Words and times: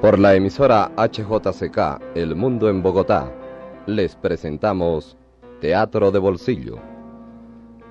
Por 0.00 0.18
la 0.18 0.34
emisora 0.34 0.90
HJCK 0.96 2.00
El 2.14 2.34
Mundo 2.34 2.70
en 2.70 2.82
Bogotá, 2.82 3.30
les 3.84 4.16
presentamos 4.16 5.18
Teatro 5.60 6.10
de 6.10 6.18
Bolsillo. 6.18 6.78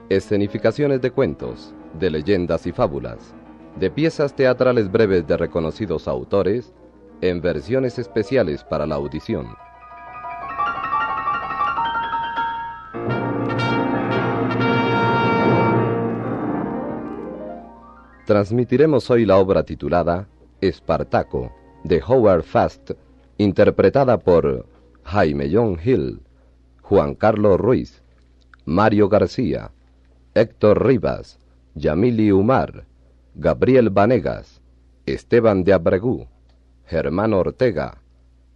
Escenificaciones 0.09 1.01
de 1.01 1.11
cuentos, 1.11 1.71
de 1.99 2.09
leyendas 2.09 2.65
y 2.65 2.71
fábulas, 2.71 3.35
de 3.79 3.91
piezas 3.91 4.35
teatrales 4.35 4.91
breves 4.91 5.27
de 5.27 5.37
reconocidos 5.37 6.07
autores, 6.07 6.73
en 7.21 7.41
versiones 7.41 7.99
especiales 7.99 8.63
para 8.63 8.87
la 8.87 8.95
audición. 8.95 9.49
Transmitiremos 18.25 19.11
hoy 19.11 19.27
la 19.27 19.37
obra 19.37 19.61
titulada 19.61 20.27
Espartaco, 20.59 21.58
de 21.89 22.01
Howard 22.05 22.43
Fast, 22.43 22.91
interpretada 23.37 24.19
por 24.19 24.67
Jaime 25.03 25.49
John 25.51 25.77
Hill, 25.83 26.21
Juan 26.83 27.15
Carlos 27.15 27.59
Ruiz, 27.59 28.03
Mario 28.63 29.09
García, 29.09 29.71
Héctor 30.35 30.85
Rivas, 30.85 31.39
Yamili 31.73 32.31
Umar, 32.31 32.85
Gabriel 33.33 33.89
Vanegas, 33.89 34.61
Esteban 35.07 35.63
de 35.63 35.73
Abregú, 35.73 36.27
Germán 36.85 37.33
Ortega, 37.33 38.03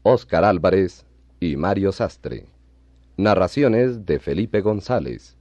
Óscar 0.03 0.43
Álvarez 0.43 1.07
y 1.39 1.55
Mario 1.57 1.91
Sastre. 1.91 2.45
Narraciones 3.17 4.05
de 4.05 4.19
Felipe 4.19 4.61
González. 4.61 5.37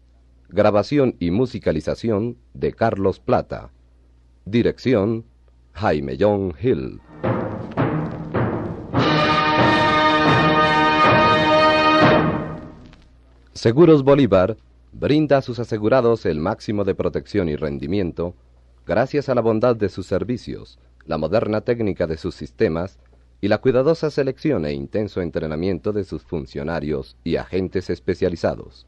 Grabación 0.49 1.17
y 1.19 1.31
musicalización 1.31 2.39
de 2.55 2.73
Carlos 2.73 3.21
Plata. 3.21 3.71
Dirección 4.47 5.25
Jaime 5.73 6.17
John 6.19 6.55
Hill. 6.61 7.01
Seguros 13.63 14.03
Bolívar 14.03 14.57
brinda 14.91 15.37
a 15.37 15.41
sus 15.41 15.61
asegurados 15.61 16.27
el 16.27 16.41
máximo 16.41 16.83
de 16.83 16.97
protección 16.97 17.49
y 17.49 17.55
rendimiento 17.55 18.35
gracias 18.85 19.29
a 19.29 19.37
la 19.37 19.41
bondad 19.41 19.77
de 19.77 19.89
sus 19.89 20.05
servicios, 20.05 20.81
la 21.07 21.17
moderna 21.17 21.61
técnica 21.61 22.09
de 22.09 22.17
sus 22.17 22.35
sistemas 22.35 22.99
y 23.41 23.47
la 23.47 23.59
cuidadosa 23.59 24.11
selección 24.11 24.67
e 24.67 24.73
intenso 24.73 25.21
entrenamiento 25.21 25.93
de 25.93 26.03
sus 26.03 26.25
funcionarios 26.25 27.17
y 27.23 27.37
agentes 27.37 27.89
especializados. 27.89 28.85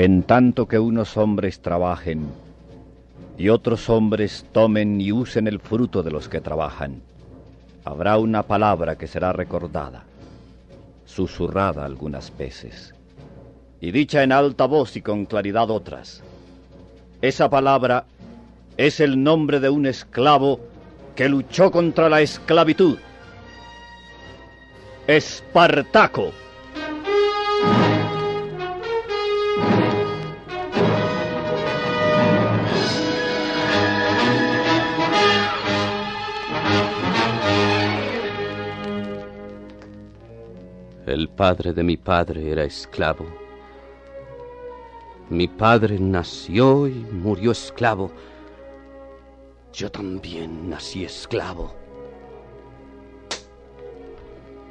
En 0.00 0.22
tanto 0.22 0.66
que 0.66 0.78
unos 0.78 1.18
hombres 1.18 1.60
trabajen 1.60 2.26
y 3.36 3.50
otros 3.50 3.90
hombres 3.90 4.46
tomen 4.50 4.98
y 4.98 5.12
usen 5.12 5.46
el 5.46 5.60
fruto 5.60 6.02
de 6.02 6.10
los 6.10 6.26
que 6.26 6.40
trabajan, 6.40 7.02
habrá 7.84 8.16
una 8.16 8.42
palabra 8.44 8.96
que 8.96 9.06
será 9.06 9.34
recordada, 9.34 10.04
susurrada 11.04 11.84
algunas 11.84 12.34
veces, 12.34 12.94
y 13.82 13.90
dicha 13.90 14.22
en 14.22 14.32
alta 14.32 14.64
voz 14.64 14.96
y 14.96 15.02
con 15.02 15.26
claridad 15.26 15.68
otras. 15.70 16.22
Esa 17.20 17.50
palabra 17.50 18.06
es 18.78 19.00
el 19.00 19.22
nombre 19.22 19.60
de 19.60 19.68
un 19.68 19.84
esclavo 19.84 20.60
que 21.14 21.28
luchó 21.28 21.70
contra 21.70 22.08
la 22.08 22.22
esclavitud. 22.22 22.96
Espartaco. 25.06 26.32
El 41.20 41.28
padre 41.28 41.74
de 41.74 41.82
mi 41.82 41.98
padre 41.98 42.50
era 42.50 42.64
esclavo. 42.64 43.26
Mi 45.28 45.48
padre 45.48 45.98
nació 46.00 46.88
y 46.88 46.94
murió 46.94 47.50
esclavo. 47.50 48.10
Yo 49.70 49.90
también 49.90 50.70
nací 50.70 51.04
esclavo. 51.04 51.74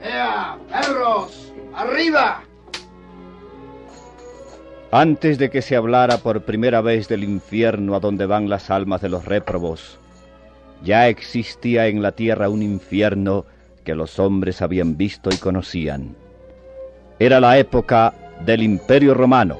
¡Ea, 0.01 0.57
perros! 0.71 1.53
¡Arriba! 1.75 2.41
Antes 4.89 5.37
de 5.37 5.51
que 5.51 5.61
se 5.61 5.75
hablara 5.75 6.17
por 6.17 6.45
primera 6.45 6.81
vez 6.81 7.07
del 7.07 7.25
infierno 7.25 7.93
a 7.93 7.99
donde 7.99 8.25
van 8.25 8.49
las 8.49 8.71
almas 8.71 9.01
de 9.01 9.09
los 9.09 9.23
réprobos, 9.25 9.99
ya 10.83 11.09
existía 11.09 11.85
en 11.85 12.01
la 12.01 12.13
tierra 12.13 12.49
un 12.49 12.63
infierno 12.63 13.45
que 13.83 13.93
los 13.93 14.17
hombres 14.17 14.63
habían 14.63 14.97
visto 14.97 15.29
y 15.31 15.37
conocían. 15.37 16.15
Era 17.19 17.41
la 17.41 17.57
época 17.57 18.13
del 18.45 18.63
Imperio 18.63 19.13
Romano. 19.13 19.57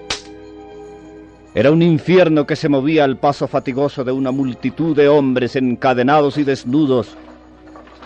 Era 1.54 1.72
un 1.72 1.82
infierno 1.82 2.48
que 2.48 2.56
se 2.56 2.70
movía 2.70 3.04
al 3.04 3.18
paso 3.18 3.50
fatigoso 3.50 4.06
de 4.06 4.14
una 4.14 4.32
multitud 4.32 4.96
de 4.96 5.10
hombres 5.10 5.58
encadenados 5.58 6.38
y 6.38 6.46
desnudos, 6.46 7.18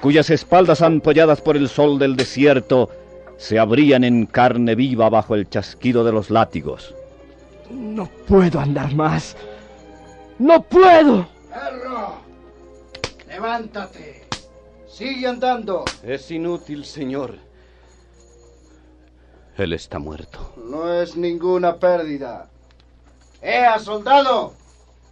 cuyas 0.02 0.32
espaldas 0.32 0.82
ampolladas 0.82 1.40
por 1.40 1.56
el 1.56 1.70
sol 1.70 2.00
del 2.00 2.16
desierto 2.16 2.90
se 3.38 3.60
abrían 3.60 4.04
en 4.04 4.26
carne 4.26 4.74
viva 4.74 5.08
bajo 5.10 5.36
el 5.36 5.48
chasquido 5.48 6.04
de 6.04 6.14
los 6.14 6.32
látigos. 6.32 6.96
No 7.70 8.10
puedo 8.28 8.60
andar 8.60 8.96
más. 8.96 9.36
No 10.40 10.64
puedo. 10.64 11.28
¡Perro! 11.50 12.16
¡Levántate! 13.28 14.24
¡Sigue 14.88 15.28
andando! 15.28 15.86
Es 16.04 16.32
inútil, 16.32 16.86
señor. 16.86 17.36
Él 19.58 19.74
está 19.74 20.00
muerto. 20.00 20.54
No 20.58 20.92
es 20.94 21.16
ninguna 21.16 21.76
pérdida. 21.76 22.48
¡Ea, 23.42 23.78
soldado! 23.78 24.54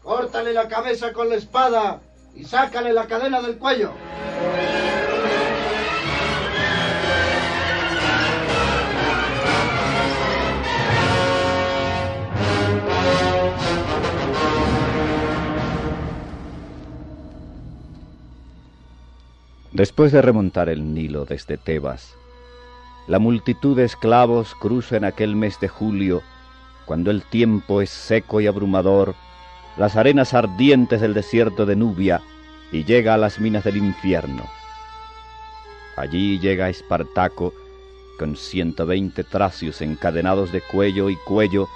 Córtale 0.02 0.52
la 0.52 0.68
cabeza 0.68 1.14
con 1.14 1.30
la 1.30 1.36
espada 1.36 2.02
y 2.36 2.46
sácale 2.46 2.92
la 2.92 3.06
cadena 3.06 3.42
del 3.42 3.58
cuello. 3.58 3.92
Después 19.72 20.12
de 20.12 20.22
remontar 20.22 20.68
el 20.68 20.94
Nilo 20.94 21.26
desde 21.26 21.58
Tebas, 21.58 22.16
la 23.08 23.20
multitud 23.20 23.76
de 23.76 23.86
esclavos 23.86 24.56
cruza 24.56 24.98
en 24.98 25.06
aquel 25.06 25.36
mes 25.36 25.60
de 25.60 25.68
julio, 25.68 26.22
cuando 26.86 27.12
el 27.12 27.24
tiempo 27.24 27.82
es 27.82 27.90
seco 27.90 28.42
y 28.42 28.48
abrumador, 28.48 29.16
las 29.78 29.96
arenas 29.96 30.34
ardientes 30.34 31.02
del 31.02 31.14
desierto 31.14 31.66
de 31.66 31.76
Nubia 31.76 32.22
y 32.72 32.84
llega 32.84 33.14
a 33.14 33.18
las 33.18 33.40
minas 33.40 33.64
del 33.64 33.78
infierno. 33.78 34.44
Allí 35.96 36.40
llega 36.40 36.70
Espartaco 36.70 37.54
con 38.18 38.36
ciento 38.36 38.86
veinte 38.86 39.24
tracios 39.24 39.82
encadenados 39.82 40.52
de 40.52 40.62
cuello 40.62 41.10
y 41.10 41.16
cuello 41.16 41.68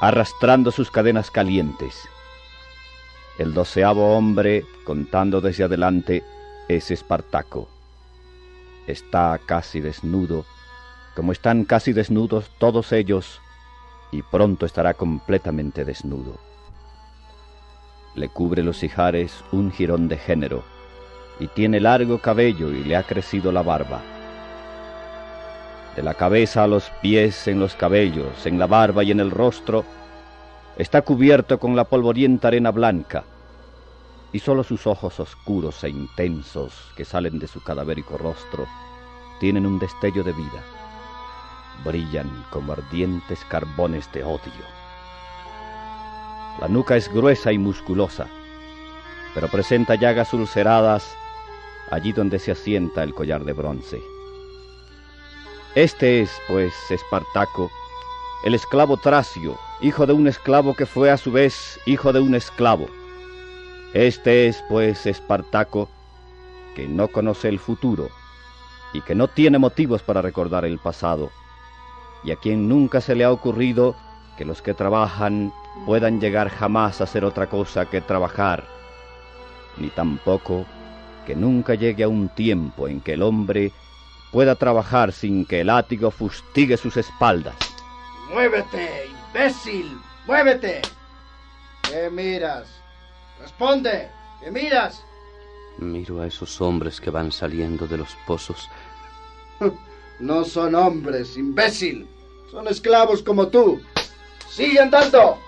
arrastrando 0.00 0.70
sus 0.70 0.90
cadenas 0.90 1.30
calientes. 1.30 2.08
El 3.38 3.54
doceavo 3.54 4.16
hombre, 4.16 4.64
contando 4.84 5.40
desde 5.40 5.64
adelante, 5.64 6.22
es 6.68 6.90
Espartaco. 6.90 7.68
Está 8.86 9.38
casi 9.44 9.80
desnudo, 9.80 10.44
como 11.14 11.32
están 11.32 11.64
casi 11.64 11.92
desnudos 11.92 12.50
todos 12.58 12.92
ellos, 12.92 13.40
y 14.12 14.22
pronto 14.22 14.66
estará 14.66 14.94
completamente 14.94 15.84
desnudo. 15.84 16.38
Le 18.14 18.28
cubre 18.28 18.62
los 18.62 18.82
ijares 18.82 19.44
un 19.52 19.70
jirón 19.70 20.08
de 20.08 20.16
género, 20.16 20.64
y 21.38 21.46
tiene 21.46 21.80
largo 21.80 22.18
cabello 22.18 22.70
y 22.70 22.84
le 22.84 22.96
ha 22.96 23.02
crecido 23.02 23.52
la 23.52 23.62
barba. 23.62 24.00
De 25.96 26.02
la 26.02 26.14
cabeza 26.14 26.64
a 26.64 26.66
los 26.66 26.90
pies, 27.02 27.48
en 27.48 27.60
los 27.60 27.74
cabellos, 27.74 28.46
en 28.46 28.58
la 28.58 28.66
barba 28.66 29.04
y 29.04 29.10
en 29.10 29.20
el 29.20 29.30
rostro, 29.30 29.84
está 30.76 31.02
cubierto 31.02 31.58
con 31.58 31.76
la 31.76 31.84
polvorienta 31.84 32.48
arena 32.48 32.70
blanca, 32.70 33.24
y 34.32 34.38
sólo 34.38 34.62
sus 34.62 34.86
ojos 34.86 35.18
oscuros 35.18 35.82
e 35.82 35.88
intensos 35.88 36.72
que 36.96 37.04
salen 37.04 37.38
de 37.38 37.48
su 37.48 37.62
cadavérico 37.62 38.16
rostro 38.16 38.66
tienen 39.40 39.66
un 39.66 39.78
destello 39.78 40.22
de 40.22 40.32
vida. 40.32 40.79
Brillan 41.84 42.30
como 42.50 42.72
ardientes 42.72 43.44
carbones 43.46 44.10
de 44.12 44.22
odio. 44.24 44.64
La 46.60 46.68
nuca 46.68 46.96
es 46.96 47.12
gruesa 47.12 47.52
y 47.52 47.58
musculosa, 47.58 48.26
pero 49.34 49.48
presenta 49.48 49.94
llagas 49.94 50.32
ulceradas 50.34 51.16
allí 51.90 52.12
donde 52.12 52.38
se 52.38 52.52
asienta 52.52 53.02
el 53.02 53.14
collar 53.14 53.44
de 53.44 53.52
bronce. 53.52 54.00
Este 55.74 56.20
es, 56.20 56.30
pues, 56.48 56.74
Espartaco, 56.90 57.70
el 58.44 58.54
esclavo 58.54 58.96
Tracio, 58.96 59.56
hijo 59.80 60.06
de 60.06 60.12
un 60.12 60.26
esclavo 60.26 60.74
que 60.74 60.86
fue 60.86 61.10
a 61.10 61.16
su 61.16 61.30
vez 61.30 61.78
hijo 61.86 62.12
de 62.12 62.20
un 62.20 62.34
esclavo. 62.34 62.88
Este 63.94 64.48
es, 64.48 64.62
pues, 64.68 65.06
Espartaco, 65.06 65.88
que 66.74 66.88
no 66.88 67.08
conoce 67.08 67.48
el 67.48 67.58
futuro 67.58 68.08
y 68.92 69.00
que 69.00 69.14
no 69.14 69.28
tiene 69.28 69.58
motivos 69.58 70.02
para 70.02 70.22
recordar 70.22 70.64
el 70.64 70.78
pasado, 70.78 71.30
y 72.24 72.32
a 72.32 72.36
quien 72.36 72.68
nunca 72.68 73.00
se 73.00 73.14
le 73.14 73.24
ha 73.24 73.32
ocurrido 73.32 73.96
que 74.36 74.44
los 74.44 74.62
que 74.62 74.74
trabajan 74.74 75.52
puedan 75.86 76.20
llegar 76.20 76.48
jamás 76.48 77.00
a 77.00 77.06
ser 77.06 77.24
otra 77.24 77.48
cosa 77.48 77.86
que 77.86 78.00
trabajar, 78.00 78.64
ni 79.76 79.88
tampoco 79.88 80.66
que 81.26 81.34
nunca 81.34 81.74
llegue 81.74 82.04
a 82.04 82.08
un 82.08 82.28
tiempo 82.28 82.88
en 82.88 83.00
que 83.00 83.14
el 83.14 83.22
hombre 83.22 83.72
pueda 84.32 84.54
trabajar 84.54 85.12
sin 85.12 85.44
que 85.44 85.60
el 85.60 85.68
látigo 85.68 86.10
fustigue 86.10 86.76
sus 86.76 86.96
espaldas. 86.96 87.56
¡Muévete, 88.32 89.08
imbécil! 89.28 89.98
¡Muévete! 90.26 90.82
¿Qué 91.82 92.10
miras? 92.10 92.68
Responde, 93.40 94.10
¿qué 94.40 94.50
miras? 94.50 95.04
Miro 95.78 96.20
a 96.20 96.26
esos 96.26 96.60
hombres 96.60 97.00
que 97.00 97.10
van 97.10 97.32
saliendo 97.32 97.86
de 97.86 97.96
los 97.96 98.16
pozos. 98.26 98.68
No 100.20 100.44
son 100.44 100.74
hombres, 100.74 101.36
imbécil. 101.36 102.06
Son 102.50 102.68
esclavos 102.68 103.22
como 103.22 103.48
tú. 103.48 103.80
¡Sigue 104.50 104.80
andando! 104.80 105.38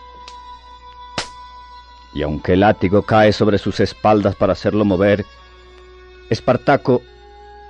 Y 2.14 2.22
aunque 2.22 2.54
el 2.54 2.60
látigo 2.60 3.02
cae 3.02 3.32
sobre 3.32 3.58
sus 3.58 3.80
espaldas 3.80 4.34
para 4.34 4.52
hacerlo 4.52 4.84
mover, 4.84 5.24
Espartaco 6.30 7.02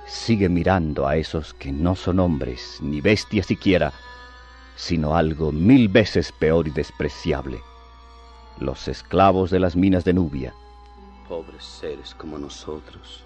sigue 0.05 0.47
mirando 0.49 1.07
a 1.07 1.17
esos 1.17 1.53
que 1.53 1.71
no 1.71 1.95
son 1.95 2.19
hombres, 2.19 2.77
ni 2.81 3.01
bestias 3.01 3.47
siquiera, 3.47 3.93
sino 4.75 5.15
algo 5.15 5.51
mil 5.51 5.87
veces 5.89 6.31
peor 6.31 6.67
y 6.67 6.71
despreciable, 6.71 7.61
los 8.59 8.87
esclavos 8.87 9.49
de 9.51 9.59
las 9.59 9.75
minas 9.75 10.03
de 10.03 10.13
Nubia. 10.13 10.53
Pobres 11.27 11.63
seres 11.63 12.13
como 12.15 12.37
nosotros. 12.37 13.22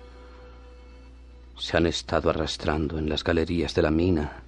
Se 1.57 1.75
han 1.75 1.85
estado 1.85 2.29
arrastrando 2.29 2.97
en 2.99 3.09
las 3.09 3.23
galerías 3.23 3.73
de 3.73 3.81
la 3.81 3.91
mina. 3.91 4.43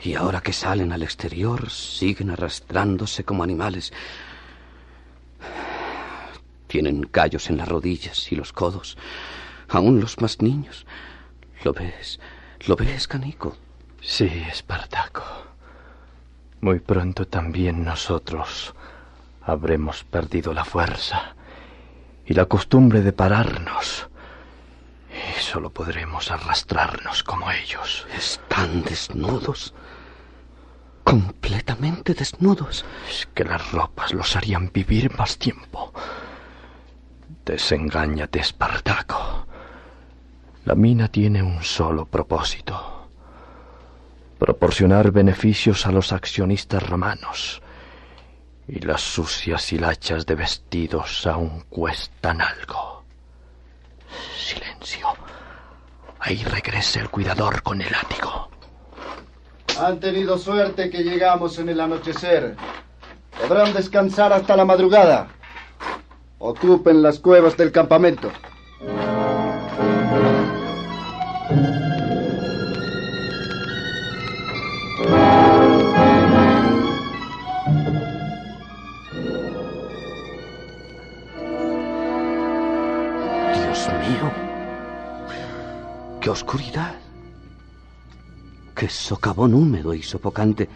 Y 0.00 0.14
ahora 0.14 0.40
que 0.40 0.52
salen 0.52 0.92
al 0.92 1.02
exterior, 1.02 1.70
siguen 1.70 2.30
arrastrándose 2.30 3.24
como 3.24 3.42
animales. 3.42 3.92
Tienen 6.66 7.04
callos 7.04 7.50
en 7.50 7.56
las 7.56 7.68
rodillas 7.68 8.30
y 8.30 8.36
los 8.36 8.52
codos, 8.52 8.96
aún 9.68 10.00
los 10.00 10.20
más 10.20 10.42
niños. 10.42 10.86
¿Lo 11.64 11.72
ves? 11.72 12.20
¿Lo 12.66 12.76
ves, 12.76 13.08
Canico? 13.08 13.56
Sí, 14.00 14.24
Espartaco. 14.50 15.22
Muy 16.60 16.80
pronto 16.80 17.26
también 17.26 17.84
nosotros 17.84 18.74
habremos 19.42 20.04
perdido 20.04 20.54
la 20.54 20.64
fuerza 20.64 21.34
y 22.26 22.34
la 22.34 22.46
costumbre 22.46 23.02
de 23.02 23.12
pararnos. 23.12 24.08
Y 25.14 25.40
solo 25.40 25.70
podremos 25.70 26.30
arrastrarnos 26.30 27.22
como 27.22 27.50
ellos. 27.50 28.06
Están 28.16 28.82
desnudos. 28.82 29.72
Completamente 31.04 32.14
desnudos. 32.14 32.84
Es 33.08 33.28
que 33.32 33.44
las 33.44 33.70
ropas 33.70 34.12
los 34.12 34.34
harían 34.34 34.70
vivir 34.72 35.16
más 35.16 35.38
tiempo. 35.38 35.92
Desengáñate, 37.44 38.40
Espartaco. 38.40 39.46
La 40.64 40.74
mina 40.74 41.08
tiene 41.08 41.42
un 41.42 41.62
solo 41.62 42.06
propósito. 42.06 43.08
Proporcionar 44.38 45.12
beneficios 45.12 45.86
a 45.86 45.92
los 45.92 46.12
accionistas 46.12 46.82
romanos. 46.82 47.62
Y 48.66 48.80
las 48.80 49.02
sucias 49.02 49.72
hilachas 49.72 50.26
de 50.26 50.34
vestidos 50.34 51.26
aún 51.26 51.64
cuestan 51.68 52.40
algo. 52.40 53.03
Silencio. 54.36 55.08
Ahí 56.20 56.42
regresa 56.44 57.00
el 57.00 57.10
cuidador 57.10 57.62
con 57.62 57.80
el 57.80 57.90
látigo. 57.90 58.48
Han 59.80 60.00
tenido 60.00 60.38
suerte 60.38 60.88
que 60.90 61.02
llegamos 61.02 61.58
en 61.58 61.68
el 61.68 61.80
anochecer. 61.80 62.56
Podrán 63.40 63.72
descansar 63.72 64.32
hasta 64.32 64.56
la 64.56 64.64
madrugada. 64.64 65.28
Ocupen 66.38 67.02
las 67.02 67.18
cuevas 67.18 67.56
del 67.56 67.72
campamento. 67.72 68.30
Dios 83.84 84.08
mío. 84.08 84.32
¡Qué 86.20 86.30
oscuridad! 86.30 86.94
¡Qué 88.74 88.88
socavón 88.88 89.52
húmedo 89.52 89.92
y 89.92 90.02
sofocante! 90.02 90.68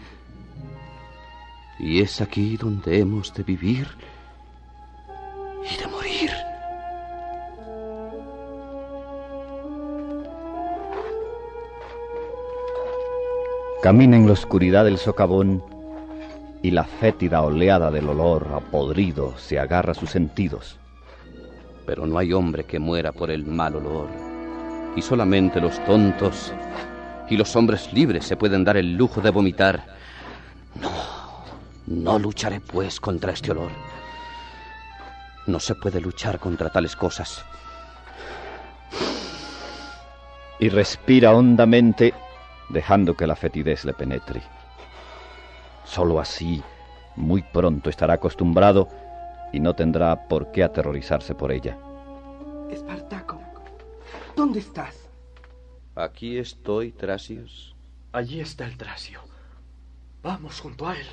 Y 1.79 2.01
es 2.01 2.21
aquí 2.21 2.55
donde 2.57 2.99
hemos 2.99 3.33
de 3.33 3.43
vivir 3.43 3.87
y 5.63 5.77
de 5.77 5.87
morir. 5.87 6.31
Camina 13.81 14.17
en 14.17 14.27
la 14.27 14.33
oscuridad 14.33 14.85
del 14.85 14.97
socavón 14.97 15.63
y 16.61 16.71
la 16.71 16.83
fétida 16.83 17.41
oleada 17.41 17.89
del 17.89 18.09
olor 18.09 18.51
a 18.53 18.59
podrido 18.59 19.35
se 19.37 19.57
agarra 19.57 19.93
a 19.93 19.95
sus 19.95 20.11
sentidos. 20.11 20.78
Pero 21.89 22.05
no 22.05 22.19
hay 22.19 22.33
hombre 22.33 22.65
que 22.65 22.77
muera 22.77 23.11
por 23.11 23.31
el 23.31 23.47
mal 23.47 23.75
olor. 23.77 24.09
Y 24.95 25.01
solamente 25.01 25.59
los 25.59 25.83
tontos 25.85 26.53
y 27.27 27.35
los 27.35 27.55
hombres 27.55 27.91
libres 27.91 28.25
se 28.25 28.37
pueden 28.37 28.63
dar 28.63 28.77
el 28.77 28.95
lujo 28.95 29.21
de 29.21 29.31
vomitar. 29.31 29.87
No, 30.75 30.91
no 31.87 32.19
lucharé 32.19 32.59
pues 32.59 32.99
contra 32.99 33.31
este 33.31 33.49
olor. 33.49 33.71
No 35.47 35.59
se 35.59 35.73
puede 35.73 35.99
luchar 35.99 36.37
contra 36.37 36.69
tales 36.69 36.95
cosas. 36.95 37.43
Y 40.59 40.69
respira 40.69 41.33
hondamente, 41.33 42.13
dejando 42.69 43.17
que 43.17 43.25
la 43.25 43.35
fetidez 43.35 43.83
le 43.83 43.93
penetre. 43.93 44.43
Solo 45.85 46.19
así, 46.19 46.61
muy 47.15 47.41
pronto 47.41 47.89
estará 47.89 48.13
acostumbrado 48.13 49.08
y 49.51 49.59
no 49.59 49.73
tendrá 49.75 50.27
por 50.27 50.51
qué 50.51 50.63
aterrorizarse 50.63 51.35
por 51.35 51.51
ella. 51.51 51.77
Espartaco, 52.69 53.41
¿dónde 54.35 54.59
estás? 54.59 55.09
Aquí 55.95 56.37
estoy, 56.37 56.91
Trasios. 56.91 57.75
Allí 58.11 58.39
está 58.39 58.65
el 58.65 58.77
Tracio. 58.77 59.21
Vamos 60.21 60.59
junto 60.59 60.87
a 60.87 60.95
él. 60.95 61.07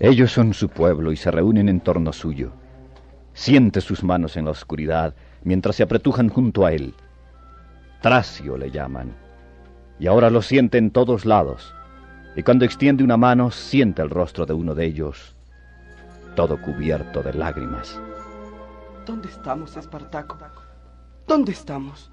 Ellos 0.00 0.32
son 0.32 0.52
su 0.52 0.68
pueblo 0.68 1.12
y 1.12 1.16
se 1.16 1.30
reúnen 1.30 1.68
en 1.68 1.80
torno 1.80 2.12
suyo. 2.12 2.52
Siente 3.32 3.80
sus 3.80 4.04
manos 4.04 4.36
en 4.36 4.44
la 4.44 4.50
oscuridad 4.50 5.14
mientras 5.44 5.76
se 5.76 5.82
apretujan 5.82 6.28
junto 6.28 6.66
a 6.66 6.72
él. 6.72 6.94
Tracio 8.04 8.58
le 8.58 8.70
llaman. 8.70 9.16
Y 9.98 10.08
ahora 10.08 10.28
lo 10.28 10.42
siente 10.42 10.76
en 10.76 10.90
todos 10.90 11.24
lados. 11.24 11.74
Y 12.36 12.42
cuando 12.42 12.66
extiende 12.66 13.02
una 13.02 13.16
mano, 13.16 13.50
siente 13.50 14.02
el 14.02 14.10
rostro 14.10 14.44
de 14.44 14.52
uno 14.52 14.74
de 14.74 14.84
ellos, 14.84 15.34
todo 16.36 16.60
cubierto 16.60 17.22
de 17.22 17.32
lágrimas. 17.32 17.98
¿Dónde 19.06 19.28
estamos, 19.28 19.74
Espartaco? 19.78 20.36
¿Dónde 21.26 21.52
estamos? 21.52 22.10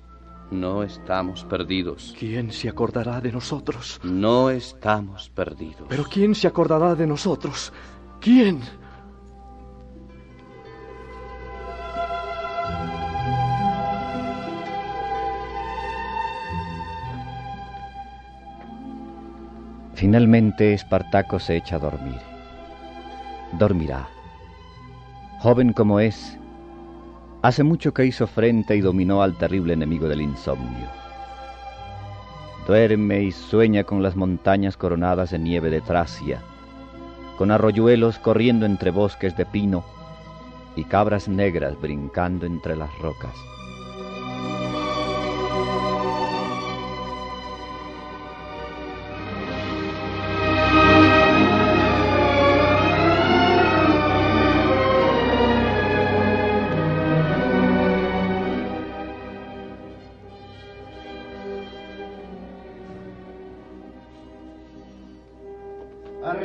No 0.49 0.81
estamos 0.81 1.43
perdidos. 1.43 2.15
¿Quién 2.17 2.53
se 2.53 2.69
acordará 2.69 3.19
de 3.19 3.33
nosotros? 3.33 3.99
No 4.01 4.49
estamos 4.49 5.29
perdidos. 5.31 5.87
Pero 5.89 6.05
¿quién 6.05 6.35
se 6.35 6.47
acordará 6.47 6.95
de 6.95 7.05
nosotros? 7.05 7.73
¿Quién? 8.21 8.61
Finalmente 20.01 20.73
Espartaco 20.73 21.37
se 21.37 21.55
echa 21.57 21.75
a 21.75 21.79
dormir. 21.79 22.17
Dormirá. 23.59 24.09
Joven 25.41 25.73
como 25.73 25.99
es, 25.99 26.39
hace 27.43 27.61
mucho 27.61 27.93
que 27.93 28.07
hizo 28.07 28.25
frente 28.25 28.75
y 28.75 28.81
dominó 28.81 29.21
al 29.21 29.37
terrible 29.37 29.73
enemigo 29.73 30.07
del 30.07 30.21
insomnio. 30.21 30.87
Duerme 32.65 33.21
y 33.21 33.31
sueña 33.31 33.83
con 33.83 34.01
las 34.01 34.15
montañas 34.15 34.75
coronadas 34.75 35.29
de 35.29 35.37
nieve 35.37 35.69
de 35.69 35.81
Tracia, 35.81 36.41
con 37.37 37.51
arroyuelos 37.51 38.17
corriendo 38.17 38.65
entre 38.65 38.89
bosques 38.89 39.37
de 39.37 39.45
pino 39.45 39.83
y 40.75 40.83
cabras 40.85 41.27
negras 41.27 41.79
brincando 41.79 42.47
entre 42.47 42.75
las 42.75 42.89
rocas. 42.97 43.35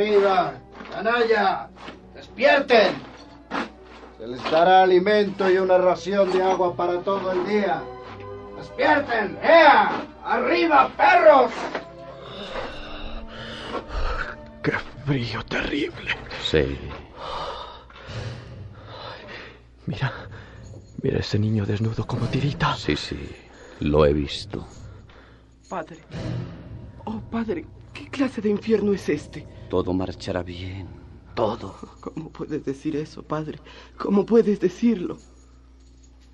Arriba, 0.07 0.55
canalla, 0.93 1.69
despierten. 2.15 2.95
Se 4.17 4.29
les 4.29 4.51
dará 4.53 4.85
alimento 4.85 5.51
y 5.51 5.59
una 5.59 5.79
ración 5.79 6.31
de 6.31 6.45
agua 6.45 6.77
para 6.77 7.01
todo 7.01 7.33
el 7.33 7.45
día. 7.45 7.83
Despierten, 8.57 9.37
¡ea! 9.43 10.07
Arriba, 10.25 10.89
perros. 10.97 11.51
¡Qué 14.63 14.75
frío 15.05 15.43
terrible! 15.47 16.13
Sí. 16.41 16.79
Mira, 19.87 20.13
mira 21.03 21.19
ese 21.19 21.37
niño 21.37 21.67
desnudo 21.67 22.07
como 22.07 22.27
tirita. 22.27 22.77
Sí, 22.77 22.95
sí. 22.97 23.29
Lo 23.81 24.07
he 24.07 24.13
visto. 24.13 24.65
Padre. 25.69 25.99
Oh, 27.07 27.21
padre, 27.29 27.65
¿qué 28.07 28.11
clase 28.11 28.41
de 28.41 28.51
infierno 28.51 28.93
es 28.93 29.09
este? 29.09 29.45
Todo 29.69 29.93
marchará 29.93 30.43
bien. 30.43 30.87
Todo. 31.35 31.75
¿Cómo 32.01 32.31
puedes 32.31 32.65
decir 32.65 32.95
eso, 32.97 33.23
padre? 33.23 33.59
¿Cómo 33.99 34.25
puedes 34.25 34.61
decirlo? 34.61 35.19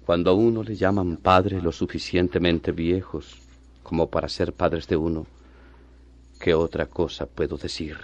Cuando 0.05 0.31
a 0.31 0.35
uno 0.35 0.63
le 0.63 0.77
llaman 0.77 1.17
padre 1.17 1.63
lo 1.63 1.73
suficientemente 1.73 2.73
viejos 2.73 3.39
como 3.83 4.11
para 4.11 4.29
ser 4.29 4.53
padres 4.53 4.87
de 4.87 4.97
uno, 4.97 5.27
¿qué 6.39 6.55
otra 6.55 6.87
cosa 6.87 7.25
puedo 7.27 7.57
decir? 7.57 7.97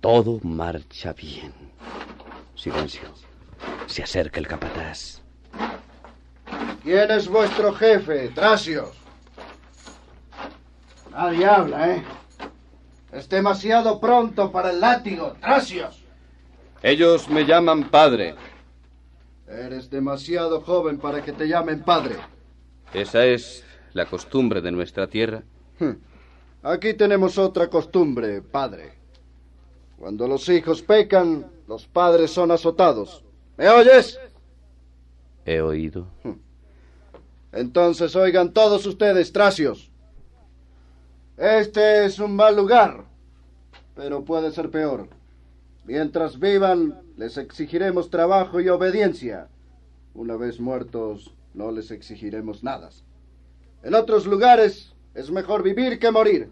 Todo 0.00 0.38
marcha 0.42 1.12
bien. 1.12 1.52
Silencio. 2.54 3.08
Se 3.86 4.02
acerca 4.02 4.38
el 4.38 4.46
capataz. 4.46 5.22
¿Quién 6.84 7.10
es 7.10 7.28
vuestro 7.28 7.72
jefe, 7.72 8.28
Trasios? 8.28 9.05
Nadie 11.16 11.46
habla, 11.46 11.96
¿eh? 11.96 12.02
Es 13.10 13.26
demasiado 13.26 13.98
pronto 13.98 14.52
para 14.52 14.70
el 14.70 14.80
látigo, 14.80 15.32
Trasios. 15.40 16.04
Ellos 16.82 17.30
me 17.30 17.46
llaman 17.46 17.88
padre. 17.88 18.34
Eres 19.48 19.88
demasiado 19.88 20.60
joven 20.60 20.98
para 20.98 21.22
que 21.24 21.32
te 21.32 21.48
llamen 21.48 21.82
padre. 21.82 22.16
Esa 22.92 23.24
es 23.24 23.64
la 23.94 24.04
costumbre 24.04 24.60
de 24.60 24.70
nuestra 24.72 25.06
tierra. 25.06 25.42
Aquí 26.62 26.92
tenemos 26.92 27.38
otra 27.38 27.70
costumbre, 27.70 28.42
padre. 28.42 28.92
Cuando 29.98 30.28
los 30.28 30.46
hijos 30.50 30.82
pecan, 30.82 31.46
los 31.66 31.86
padres 31.86 32.30
son 32.30 32.50
azotados. 32.50 33.24
¿Me 33.56 33.70
oyes? 33.70 34.20
He 35.46 35.62
oído. 35.62 36.08
Entonces 37.52 38.14
oigan 38.16 38.52
todos 38.52 38.84
ustedes, 38.84 39.32
Trasios. 39.32 39.90
Este 41.36 42.06
es 42.06 42.18
un 42.18 42.34
mal 42.34 42.56
lugar, 42.56 43.04
pero 43.94 44.24
puede 44.24 44.50
ser 44.52 44.70
peor. 44.70 45.08
Mientras 45.84 46.40
vivan, 46.40 46.98
les 47.18 47.36
exigiremos 47.36 48.08
trabajo 48.08 48.58
y 48.60 48.70
obediencia. 48.70 49.48
Una 50.14 50.36
vez 50.36 50.60
muertos, 50.60 51.34
no 51.52 51.70
les 51.72 51.90
exigiremos 51.90 52.64
nada. 52.64 52.88
En 53.82 53.94
otros 53.94 54.26
lugares 54.26 54.94
es 55.14 55.30
mejor 55.30 55.62
vivir 55.62 55.98
que 55.98 56.10
morir. 56.10 56.50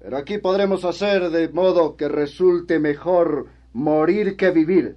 Pero 0.00 0.16
aquí 0.16 0.38
podremos 0.38 0.84
hacer 0.84 1.30
de 1.30 1.48
modo 1.48 1.96
que 1.96 2.08
resulte 2.08 2.80
mejor 2.80 3.46
morir 3.72 4.36
que 4.36 4.50
vivir. 4.50 4.96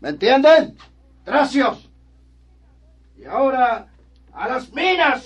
¿Me 0.00 0.10
entienden? 0.10 0.76
Trasios. 1.24 1.90
Y 3.16 3.24
ahora, 3.24 3.88
a 4.32 4.48
las 4.48 4.70
minas. 4.74 5.24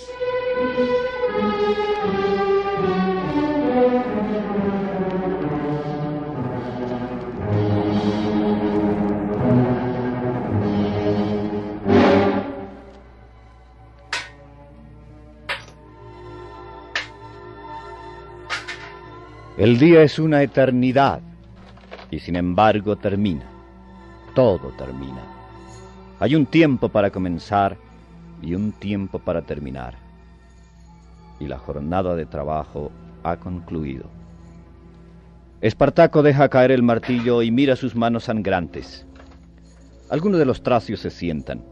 El 19.59 19.77
día 19.77 20.03
es 20.03 20.19
una 20.19 20.41
eternidad 20.41 21.19
y 22.09 22.19
sin 22.19 22.37
embargo 22.37 22.95
termina. 22.95 23.43
Todo 24.33 24.69
termina. 24.77 25.21
Hay 26.21 26.33
un 26.33 26.45
tiempo 26.45 26.87
para 26.87 27.09
comenzar 27.09 27.75
y 28.41 28.55
un 28.55 28.71
tiempo 28.71 29.19
para 29.19 29.41
terminar. 29.41 29.95
Y 31.41 31.47
la 31.49 31.57
jornada 31.57 32.15
de 32.15 32.25
trabajo 32.25 32.89
ha 33.23 33.35
concluido. 33.35 34.05
Espartaco 35.59 36.23
deja 36.23 36.47
caer 36.47 36.71
el 36.71 36.81
martillo 36.81 37.41
y 37.41 37.51
mira 37.51 37.75
sus 37.75 37.97
manos 37.97 38.23
sangrantes. 38.23 39.05
Algunos 40.09 40.39
de 40.39 40.45
los 40.45 40.63
tracios 40.63 41.01
se 41.01 41.09
sientan. 41.09 41.65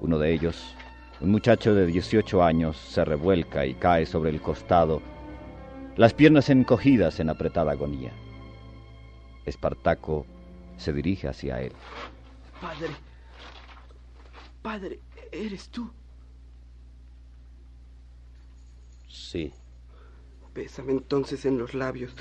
Uno 0.00 0.20
de 0.20 0.32
ellos, 0.32 0.76
un 1.20 1.32
muchacho 1.32 1.74
de 1.74 1.86
18 1.86 2.44
años, 2.44 2.76
se 2.76 3.04
revuelca 3.04 3.66
y 3.66 3.74
cae 3.74 4.06
sobre 4.06 4.30
el 4.30 4.40
costado 4.40 5.02
las 5.96 6.12
piernas 6.12 6.50
encogidas 6.50 7.20
en 7.20 7.30
apretada 7.30 7.72
agonía. 7.72 8.12
Espartaco 9.46 10.26
se 10.76 10.92
dirige 10.92 11.28
hacia 11.28 11.60
él. 11.62 11.72
Padre. 12.60 12.90
Padre, 14.62 15.00
¿eres 15.32 15.68
tú? 15.70 15.90
Sí. 19.08 19.52
Bésame 20.54 20.92
entonces 20.92 21.44
en 21.46 21.58
los 21.58 21.74
labios, 21.74 22.12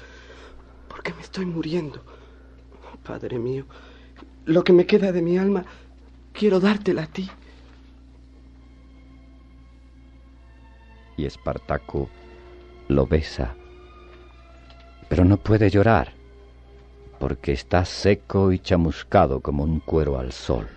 porque 0.87 1.13
me 1.13 1.21
estoy 1.21 1.45
muriendo. 1.45 2.01
Padre 3.03 3.39
mío, 3.39 3.65
lo 4.45 4.63
que 4.63 4.73
me 4.73 4.85
queda 4.85 5.11
de 5.11 5.21
mi 5.21 5.37
alma, 5.37 5.65
quiero 6.33 6.59
dártela 6.59 7.03
a 7.03 7.07
ti. 7.07 7.29
Y 11.17 11.25
Espartaco 11.25 12.09
lo 12.87 13.07
besa 13.07 13.55
pero 15.09 15.25
no 15.25 15.37
puede 15.37 15.69
llorar, 15.69 16.13
porque 17.19 17.51
está 17.51 17.85
seco 17.85 18.51
y 18.51 18.59
chamuscado 18.59 19.41
como 19.41 19.63
un 19.63 19.79
cuero 19.79 20.19
al 20.19 20.31
sol. 20.31 20.67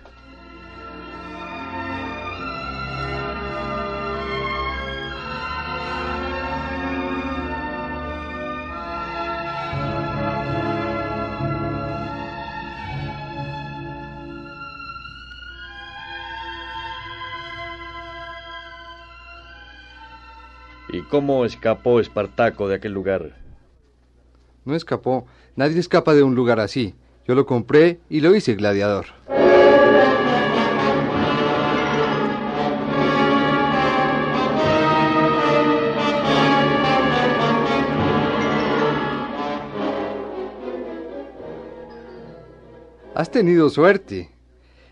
¿Y 20.91 21.03
cómo 21.03 21.45
escapó 21.45 21.99
Espartaco 21.99 22.67
de 22.67 22.75
aquel 22.75 22.93
lugar? 22.93 23.38
No 24.69 24.75
escapó. 24.75 25.25
Nadie 25.55 25.79
escapa 25.79 26.13
de 26.13 26.21
un 26.21 26.35
lugar 26.35 26.59
así. 26.59 26.93
Yo 27.27 27.33
lo 27.33 27.47
compré 27.47 28.01
y 28.07 28.19
lo 28.21 28.35
hice 28.35 28.53
gladiador. 28.53 29.07
Has 43.15 43.31
tenido 43.31 43.71
suerte 43.71 44.29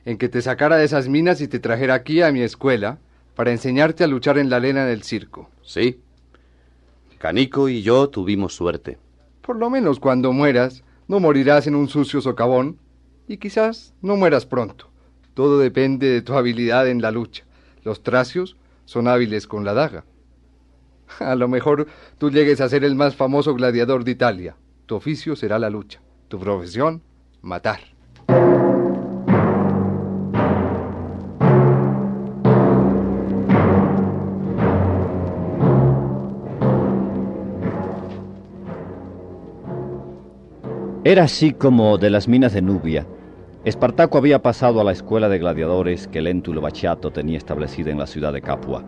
en 0.05 0.17
que 0.17 0.27
te 0.27 0.41
sacara 0.41 0.77
de 0.77 0.86
esas 0.86 1.07
minas 1.07 1.39
y 1.39 1.48
te 1.48 1.60
trajera 1.60 1.93
aquí 1.93 2.24
a 2.24 2.31
mi 2.31 2.41
escuela 2.41 2.98
para 3.36 3.51
enseñarte 3.51 4.03
a 4.03 4.07
luchar 4.07 4.39
en 4.39 4.50
la 4.50 4.55
arena 4.55 4.88
del 4.88 5.03
circo. 5.03 5.51
Sí. 5.62 6.00
Canico 7.19 7.69
y 7.69 7.84
yo 7.84 8.10
tuvimos 8.10 8.55
suerte. 8.55 8.98
Por 9.48 9.56
lo 9.56 9.70
menos 9.70 10.01
cuando 10.01 10.34
mueras, 10.34 10.84
no 11.08 11.22
morirás 11.22 11.68
en 11.68 11.75
un 11.75 11.88
sucio 11.88 12.20
socavón 12.20 12.80
y 13.30 13.38
quizás 13.38 13.94
no 14.01 14.18
mueras 14.18 14.46
pronto. 14.46 14.89
Todo 15.36 15.58
depende 15.58 16.10
de 16.10 16.22
tu 16.22 16.34
habilidad 16.34 16.89
en 16.89 17.01
la 17.01 17.12
lucha. 17.12 17.46
Los 17.82 18.04
tracios 18.04 18.58
son 18.84 19.08
hábiles 19.08 19.48
con 19.48 19.63
la 19.63 19.74
daga. 19.74 20.04
A 21.20 21.36
lo 21.36 21.48
mejor 21.48 21.88
tú 22.18 22.30
llegues 22.30 22.60
a 22.60 22.68
ser 22.68 22.84
el 22.84 22.96
más 22.96 23.16
famoso 23.16 23.54
gladiador 23.56 24.04
de 24.04 24.12
Italia. 24.12 24.58
Tu 24.86 24.96
oficio 24.96 25.38
será 25.38 25.60
la 25.60 25.70
lucha. 25.70 26.01
Tu 26.27 26.38
profesión, 26.38 27.01
matar. 27.42 27.80
Era 41.07 41.23
así 41.23 41.53
como 41.53 41.97
de 41.97 42.09
las 42.09 42.27
minas 42.27 42.51
de 42.51 42.61
Nubia, 42.61 43.07
Espartaco 43.63 44.17
había 44.17 44.41
pasado 44.41 44.81
a 44.81 44.83
la 44.83 44.91
escuela 44.91 45.29
de 45.29 45.39
gladiadores 45.39 46.05
que 46.05 46.21
Lentulo 46.21 46.59
Bachiato 46.59 47.11
tenía 47.11 47.37
establecida 47.37 47.91
en 47.91 47.97
la 47.97 48.07
ciudad 48.07 48.33
de 48.33 48.41
Capua. 48.41 48.83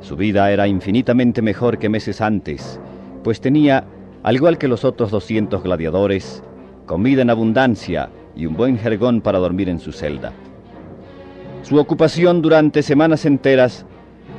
Su 0.00 0.16
vida 0.16 0.50
era 0.50 0.66
infinitamente 0.66 1.40
mejor 1.40 1.78
que 1.78 1.88
meses 1.88 2.20
antes, 2.20 2.80
pues 3.22 3.40
tenía, 3.40 3.84
al 4.24 4.34
igual 4.34 4.58
que 4.58 4.66
los 4.66 4.84
otros 4.84 5.12
200 5.12 5.62
gladiadores, 5.62 6.42
comida 6.86 7.22
en 7.22 7.30
abundancia 7.30 8.10
y 8.34 8.46
un 8.46 8.54
buen 8.54 8.76
jergón 8.76 9.20
para 9.20 9.38
dormir 9.38 9.68
en 9.68 9.78
su 9.78 9.92
celda. 9.92 10.32
Su 11.62 11.78
ocupación 11.78 12.42
durante 12.42 12.82
semanas 12.82 13.24
enteras 13.24 13.86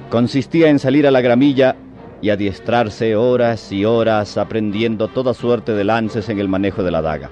consistía 0.10 0.70
en 0.70 0.80
salir 0.80 1.08
a 1.08 1.12
la 1.12 1.22
gramilla 1.22 1.78
y 2.22 2.30
adiestrarse 2.30 3.16
horas 3.16 3.72
y 3.72 3.86
horas 3.86 4.38
aprendiendo 4.38 5.08
toda 5.08 5.34
suerte 5.34 5.74
de 5.74 5.84
lances 5.84 6.30
en 6.30 6.40
el 6.40 6.48
manejo 6.48 6.84
de 6.84 6.92
la 6.92 7.02
daga. 7.02 7.30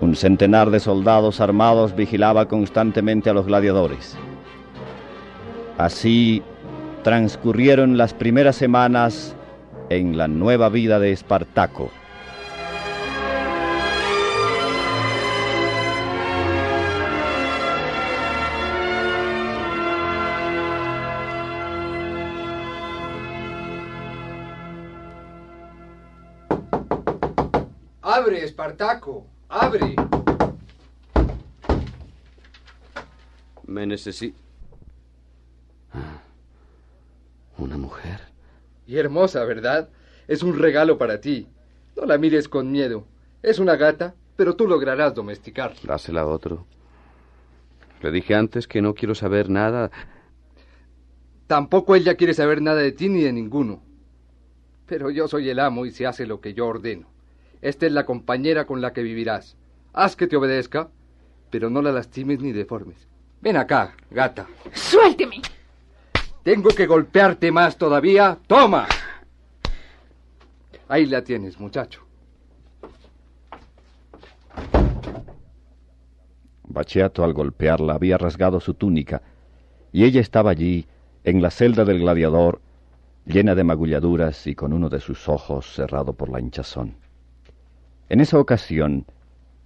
Un 0.00 0.14
centenar 0.14 0.70
de 0.70 0.80
soldados 0.80 1.40
armados 1.40 1.94
vigilaba 1.94 2.46
constantemente 2.46 3.30
a 3.30 3.34
los 3.34 3.46
gladiadores. 3.46 4.16
Así 5.76 6.42
transcurrieron 7.02 7.96
las 7.96 8.14
primeras 8.14 8.56
semanas 8.56 9.34
en 9.90 10.16
la 10.16 10.28
nueva 10.28 10.68
vida 10.68 10.98
de 10.98 11.12
Espartaco. 11.12 11.90
¡Abre, 28.10 28.42
Espartaco! 28.42 29.26
¡Abre! 29.50 29.94
Me 33.66 33.86
necesito... 33.86 34.34
¿Una 37.58 37.76
mujer? 37.76 38.20
Y 38.86 38.96
hermosa, 38.96 39.44
¿verdad? 39.44 39.90
Es 40.26 40.42
un 40.42 40.58
regalo 40.58 40.96
para 40.96 41.20
ti. 41.20 41.48
No 41.98 42.06
la 42.06 42.16
mires 42.16 42.48
con 42.48 42.72
miedo. 42.72 43.04
Es 43.42 43.58
una 43.58 43.76
gata, 43.76 44.14
pero 44.36 44.56
tú 44.56 44.66
lograrás 44.66 45.14
domesticarla. 45.14 45.78
Dásela 45.82 46.22
a 46.22 46.26
otro. 46.26 46.64
Le 48.00 48.10
dije 48.10 48.34
antes 48.34 48.66
que 48.66 48.80
no 48.80 48.94
quiero 48.94 49.14
saber 49.14 49.50
nada. 49.50 49.90
Tampoco 51.46 51.94
ella 51.94 52.14
quiere 52.14 52.32
saber 52.32 52.62
nada 52.62 52.80
de 52.80 52.92
ti 52.92 53.10
ni 53.10 53.20
de 53.20 53.34
ninguno. 53.34 53.82
Pero 54.86 55.10
yo 55.10 55.28
soy 55.28 55.50
el 55.50 55.58
amo 55.58 55.84
y 55.84 55.90
se 55.90 56.06
hace 56.06 56.24
lo 56.24 56.40
que 56.40 56.54
yo 56.54 56.68
ordeno. 56.68 57.17
Esta 57.60 57.86
es 57.86 57.92
la 57.92 58.06
compañera 58.06 58.66
con 58.66 58.80
la 58.80 58.92
que 58.92 59.02
vivirás. 59.02 59.56
Haz 59.92 60.16
que 60.16 60.26
te 60.26 60.36
obedezca, 60.36 60.88
pero 61.50 61.70
no 61.70 61.82
la 61.82 61.92
lastimes 61.92 62.40
ni 62.40 62.52
deformes. 62.52 63.08
Ven 63.40 63.56
acá, 63.56 63.94
gata. 64.10 64.46
¡Suélteme! 64.72 65.42
Tengo 66.42 66.70
que 66.70 66.86
golpearte 66.86 67.50
más 67.52 67.76
todavía. 67.76 68.38
¡Toma! 68.46 68.86
Ahí 70.88 71.06
la 71.06 71.22
tienes, 71.22 71.58
muchacho. 71.60 72.02
Bachiato 76.64 77.24
al 77.24 77.32
golpearla 77.32 77.94
había 77.94 78.18
rasgado 78.18 78.60
su 78.60 78.74
túnica, 78.74 79.22
y 79.92 80.04
ella 80.04 80.20
estaba 80.20 80.50
allí, 80.50 80.86
en 81.24 81.42
la 81.42 81.50
celda 81.50 81.84
del 81.84 82.00
gladiador, 82.00 82.60
llena 83.26 83.54
de 83.54 83.64
magulladuras 83.64 84.46
y 84.46 84.54
con 84.54 84.72
uno 84.72 84.88
de 84.88 85.00
sus 85.00 85.28
ojos 85.28 85.74
cerrado 85.74 86.12
por 86.12 86.30
la 86.30 86.40
hinchazón. 86.40 86.94
En 88.10 88.20
esa 88.20 88.38
ocasión, 88.38 89.04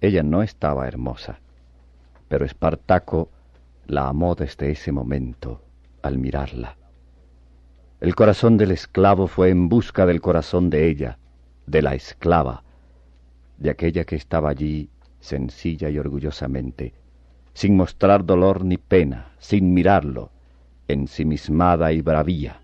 ella 0.01 0.21
no 0.21 0.43
estaba 0.43 0.87
hermosa, 0.87 1.39
pero 2.27 2.45
Espartaco 2.45 3.29
la 3.87 4.09
amó 4.09 4.35
desde 4.35 4.71
ese 4.71 4.91
momento 4.91 5.61
al 6.01 6.17
mirarla. 6.17 6.75
El 8.01 8.15
corazón 8.15 8.57
del 8.57 8.71
esclavo 8.71 9.27
fue 9.27 9.49
en 9.49 9.69
busca 9.69 10.05
del 10.05 10.19
corazón 10.19 10.69
de 10.69 10.89
ella, 10.89 11.19
de 11.67 11.81
la 11.81 11.95
esclava, 11.95 12.63
de 13.57 13.69
aquella 13.69 14.03
que 14.03 14.17
estaba 14.17 14.49
allí 14.49 14.89
sencilla 15.21 15.89
y 15.89 15.97
orgullosamente, 15.97 16.93
sin 17.53 17.77
mostrar 17.77 18.25
dolor 18.25 18.65
ni 18.65 18.75
pena, 18.75 19.31
sin 19.39 19.73
mirarlo, 19.73 20.31
ensimismada 20.89 21.93
y 21.93 22.01
bravía. 22.01 22.62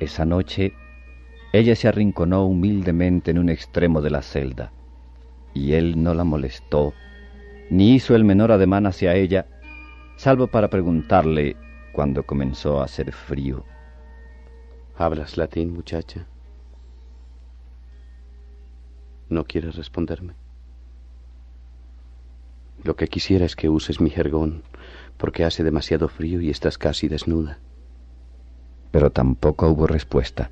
Esa 0.00 0.24
noche 0.24 0.72
ella 1.52 1.76
se 1.76 1.86
arrinconó 1.86 2.46
humildemente 2.46 3.30
en 3.30 3.38
un 3.38 3.50
extremo 3.50 4.00
de 4.00 4.10
la 4.10 4.22
celda, 4.22 4.72
y 5.52 5.74
él 5.74 6.02
no 6.02 6.14
la 6.14 6.24
molestó, 6.24 6.94
ni 7.68 7.94
hizo 7.94 8.16
el 8.16 8.24
menor 8.24 8.50
ademán 8.50 8.86
hacia 8.86 9.14
ella, 9.14 9.46
salvo 10.16 10.46
para 10.46 10.70
preguntarle 10.70 11.56
cuando 11.92 12.22
comenzó 12.22 12.80
a 12.80 12.84
hacer 12.84 13.12
frío. 13.12 13.64
¿Hablas 14.96 15.36
latín, 15.36 15.74
muchacha? 15.74 16.26
¿No 19.28 19.44
quieres 19.44 19.76
responderme? 19.76 20.32
Lo 22.84 22.96
que 22.96 23.08
quisiera 23.08 23.44
es 23.44 23.54
que 23.54 23.68
uses 23.68 24.00
mi 24.00 24.08
jergón, 24.08 24.62
porque 25.18 25.44
hace 25.44 25.62
demasiado 25.62 26.08
frío 26.08 26.40
y 26.40 26.48
estás 26.48 26.78
casi 26.78 27.06
desnuda 27.08 27.58
pero 28.90 29.10
tampoco 29.10 29.68
hubo 29.68 29.86
respuesta. 29.86 30.50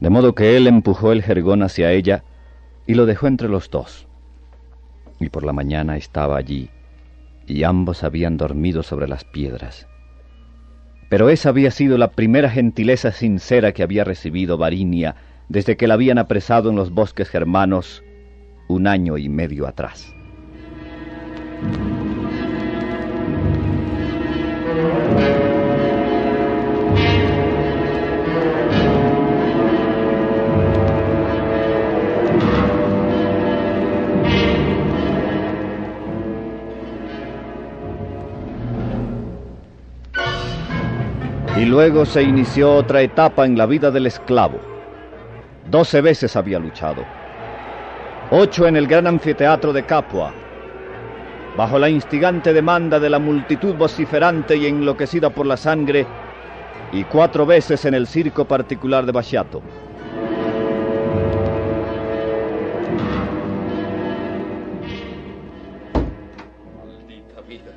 De 0.00 0.10
modo 0.10 0.34
que 0.34 0.56
él 0.56 0.66
empujó 0.66 1.12
el 1.12 1.22
jergón 1.22 1.62
hacia 1.62 1.92
ella 1.92 2.24
y 2.86 2.94
lo 2.94 3.06
dejó 3.06 3.26
entre 3.26 3.48
los 3.48 3.70
dos. 3.70 4.08
Y 5.20 5.28
por 5.28 5.44
la 5.44 5.52
mañana 5.52 5.96
estaba 5.96 6.36
allí, 6.36 6.70
y 7.46 7.62
ambos 7.62 8.02
habían 8.02 8.36
dormido 8.36 8.82
sobre 8.82 9.06
las 9.06 9.24
piedras. 9.24 9.86
Pero 11.08 11.28
esa 11.28 11.50
había 11.50 11.70
sido 11.70 11.98
la 11.98 12.12
primera 12.12 12.50
gentileza 12.50 13.12
sincera 13.12 13.72
que 13.72 13.82
había 13.82 14.02
recibido 14.02 14.58
Varinia 14.58 15.14
desde 15.48 15.76
que 15.76 15.86
la 15.86 15.94
habían 15.94 16.18
apresado 16.18 16.70
en 16.70 16.76
los 16.76 16.90
bosques 16.90 17.28
germanos 17.28 18.02
un 18.68 18.86
año 18.86 19.18
y 19.18 19.28
medio 19.28 19.66
atrás. 19.66 20.14
Y 41.54 41.66
luego 41.66 42.06
se 42.06 42.22
inició 42.22 42.74
otra 42.74 43.02
etapa 43.02 43.44
en 43.44 43.58
la 43.58 43.66
vida 43.66 43.90
del 43.90 44.06
esclavo. 44.06 44.58
Doce 45.70 46.00
veces 46.00 46.34
había 46.34 46.58
luchado. 46.58 47.04
Ocho 48.30 48.66
en 48.66 48.76
el 48.76 48.86
gran 48.86 49.06
anfiteatro 49.06 49.72
de 49.74 49.84
Capua, 49.84 50.32
bajo 51.54 51.78
la 51.78 51.90
instigante 51.90 52.54
demanda 52.54 52.98
de 52.98 53.10
la 53.10 53.18
multitud 53.18 53.74
vociferante 53.74 54.56
y 54.56 54.66
enloquecida 54.66 55.28
por 55.28 55.44
la 55.44 55.58
sangre, 55.58 56.06
y 56.90 57.04
cuatro 57.04 57.44
veces 57.44 57.84
en 57.84 57.94
el 57.94 58.06
circo 58.06 58.46
particular 58.46 59.04
de 59.04 59.12
Bachiato. 59.12 59.62
Maldita 66.74 67.40
vida. 67.46 67.72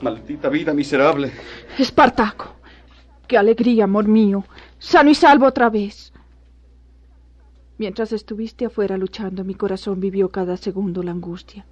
Maldita 0.00 0.48
vida 0.48 0.74
miserable. 0.74 1.30
Espartaco. 1.78 2.59
Qué 3.30 3.38
alegría, 3.38 3.84
amor 3.84 4.08
mío. 4.08 4.44
Sano 4.80 5.08
y 5.08 5.14
salvo 5.14 5.46
otra 5.46 5.70
vez. 5.70 6.12
Mientras 7.78 8.10
estuviste 8.10 8.66
afuera 8.66 8.96
luchando, 8.96 9.44
mi 9.44 9.54
corazón 9.54 10.00
vivió 10.00 10.30
cada 10.30 10.56
segundo 10.56 11.00
la 11.04 11.12
angustia. 11.12 11.64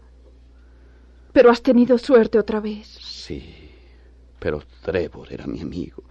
Pero 1.33 1.51
has 1.51 1.61
tenido 1.61 1.99
suerte 1.99 2.38
otra 2.38 2.61
vez. 2.61 2.87
Sí, 2.87 3.73
pero 4.38 4.62
Trevor 4.85 5.33
era 5.33 5.49
mi 5.49 5.61
amigo. 5.61 6.05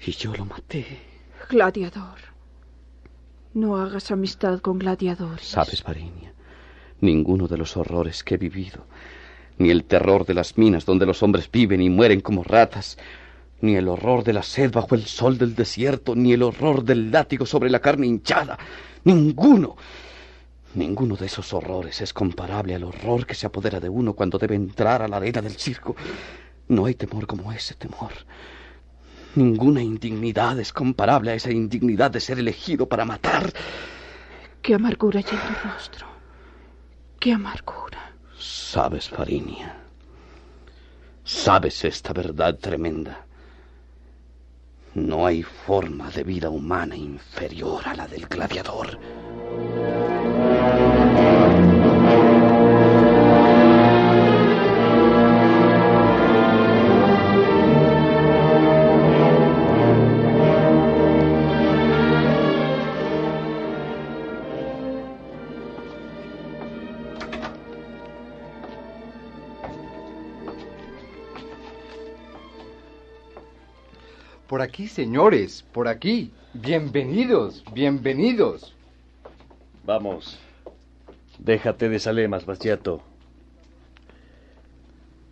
Y 0.00 0.12
yo 0.12 0.34
lo 0.34 0.46
maté. 0.46 0.86
Gladiador. 1.50 2.20
No 3.52 3.76
hagas 3.76 4.10
amistad 4.12 4.60
con 4.60 4.78
gladiadores. 4.78 5.46
¿Sabes, 5.46 5.82
Varinia? 5.82 6.32
Ninguno 7.02 7.48
de 7.48 7.58
los 7.58 7.76
horrores 7.76 8.24
que 8.24 8.36
he 8.36 8.38
vivido, 8.38 8.86
ni 9.58 9.68
el 9.68 9.84
terror 9.84 10.24
de 10.24 10.32
las 10.32 10.56
minas 10.56 10.86
donde 10.86 11.04
los 11.04 11.22
hombres 11.22 11.50
viven 11.52 11.82
y 11.82 11.90
mueren 11.90 12.22
como 12.22 12.42
ratas, 12.42 12.96
ni 13.64 13.76
el 13.76 13.88
horror 13.88 14.22
de 14.22 14.34
la 14.34 14.42
sed 14.42 14.70
bajo 14.70 14.94
el 14.94 15.06
sol 15.06 15.38
del 15.38 15.54
desierto, 15.54 16.14
ni 16.14 16.34
el 16.34 16.42
horror 16.42 16.84
del 16.84 17.10
látigo 17.10 17.46
sobre 17.46 17.70
la 17.70 17.80
carne 17.80 18.06
hinchada, 18.06 18.58
ninguno. 19.04 19.76
Ninguno 20.74 21.16
de 21.16 21.26
esos 21.26 21.52
horrores 21.54 22.00
es 22.02 22.12
comparable 22.12 22.74
al 22.74 22.84
horror 22.84 23.26
que 23.26 23.34
se 23.34 23.46
apodera 23.46 23.80
de 23.80 23.88
uno 23.88 24.12
cuando 24.12 24.38
debe 24.38 24.54
entrar 24.54 25.00
a 25.00 25.08
la 25.08 25.16
arena 25.16 25.40
del 25.40 25.56
circo. 25.56 25.96
No 26.68 26.84
hay 26.84 26.94
temor 26.94 27.26
como 27.26 27.52
ese 27.52 27.74
temor. 27.74 28.12
Ninguna 29.36 29.82
indignidad 29.82 30.58
es 30.60 30.72
comparable 30.72 31.30
a 31.30 31.34
esa 31.34 31.50
indignidad 31.50 32.10
de 32.10 32.20
ser 32.20 32.38
elegido 32.38 32.86
para 32.86 33.04
matar. 33.04 33.52
Qué 34.60 34.74
amargura 34.74 35.20
hay 35.20 35.24
en 35.24 35.38
tu 35.38 35.68
rostro. 35.68 36.06
Qué 37.18 37.32
amargura. 37.32 38.12
Sabes, 38.38 39.08
Farinia. 39.08 39.76
Sabes 41.24 41.84
esta 41.84 42.12
verdad 42.12 42.58
tremenda. 42.58 43.23
No 44.94 45.26
hay 45.26 45.42
forma 45.42 46.08
de 46.10 46.22
vida 46.22 46.48
humana 46.50 46.96
inferior 46.96 47.82
a 47.84 47.96
la 47.96 48.06
del 48.06 48.26
gladiador. 48.26 48.96
Aquí, 74.74 74.88
señores, 74.88 75.64
por 75.70 75.86
aquí. 75.86 76.32
Bienvenidos, 76.52 77.62
bienvenidos. 77.72 78.74
Vamos. 79.86 80.36
Déjate 81.38 81.88
de 81.88 82.00
salemas, 82.00 82.44
Bastiato. 82.44 83.00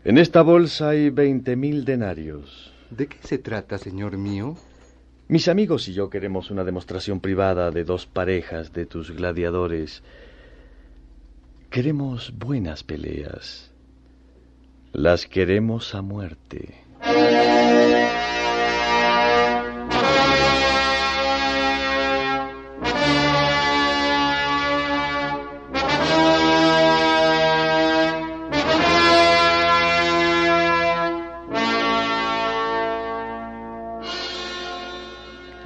En 0.05 0.19
esta 0.19 0.43
bolsa 0.43 0.91
hay 0.91 1.11
veinte 1.11 1.57
mil 1.57 1.85
denarios. 1.85 2.73
¿De 2.91 3.09
qué 3.09 3.17
se 3.25 3.39
trata, 3.39 3.79
señor 3.79 4.17
mío? 4.17 4.57
Mis 5.27 5.49
amigos 5.49 5.89
y 5.89 5.93
yo 5.93 6.09
queremos 6.09 6.53
una 6.53 6.63
demostración 6.63 7.19
privada 7.19 7.73
de 7.73 7.83
dos 7.83 8.07
parejas 8.07 8.73
de 8.73 8.87
tus 8.87 9.11
gladiadores. 9.11 10.05
Queremos 11.69 12.33
buenas 12.39 12.85
peleas. 12.85 13.73
Las 14.93 15.27
queremos 15.27 15.97
a 15.97 16.03
muerte. 16.03 16.77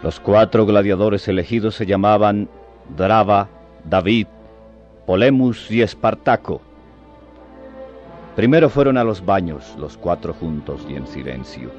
Los 0.07 0.21
cuatro 0.21 0.65
gladiadores 0.65 1.27
elegidos 1.27 1.75
se 1.75 1.85
llamaban 1.85 2.49
Drava, 2.97 3.49
David, 3.83 4.29
Polemus 5.05 5.69
y 5.69 5.83
Espartaco. 5.83 6.61
Primero 8.37 8.71
fueron 8.71 8.99
a 8.99 9.03
los 9.03 9.27
baños, 9.27 9.75
los 9.77 9.97
cuatro 9.97 10.33
juntos 10.33 10.87
y 10.89 10.95
en 10.95 11.09
silencio. 11.09 11.73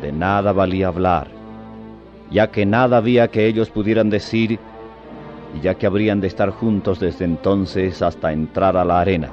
De 0.00 0.10
nada 0.10 0.52
valía 0.52 0.88
hablar, 0.88 1.28
ya 2.30 2.50
que 2.50 2.64
nada 2.64 2.96
había 2.96 3.28
que 3.28 3.44
ellos 3.44 3.68
pudieran 3.68 4.08
decir 4.08 4.58
y 5.54 5.60
ya 5.60 5.74
que 5.74 5.86
habrían 5.86 6.22
de 6.22 6.28
estar 6.28 6.48
juntos 6.48 6.98
desde 6.98 7.26
entonces 7.26 8.00
hasta 8.00 8.32
entrar 8.32 8.74
a 8.74 8.86
la 8.86 9.00
arena. 9.00 9.28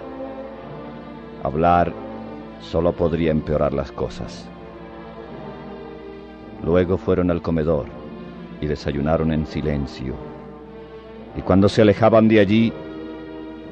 Hablar 1.43 1.93
solo 2.59 2.91
podría 2.91 3.31
empeorar 3.31 3.71
las 3.71 3.93
cosas. 3.93 4.49
Luego 6.63 6.97
fueron 6.97 7.29
al 7.29 7.41
comedor 7.41 7.85
y 8.61 8.67
desayunaron 8.67 9.31
en 9.31 9.45
silencio. 9.45 10.15
Y 11.35 11.41
cuando 11.41 11.67
se 11.67 11.81
alejaban 11.81 12.27
de 12.27 12.39
allí, 12.39 12.73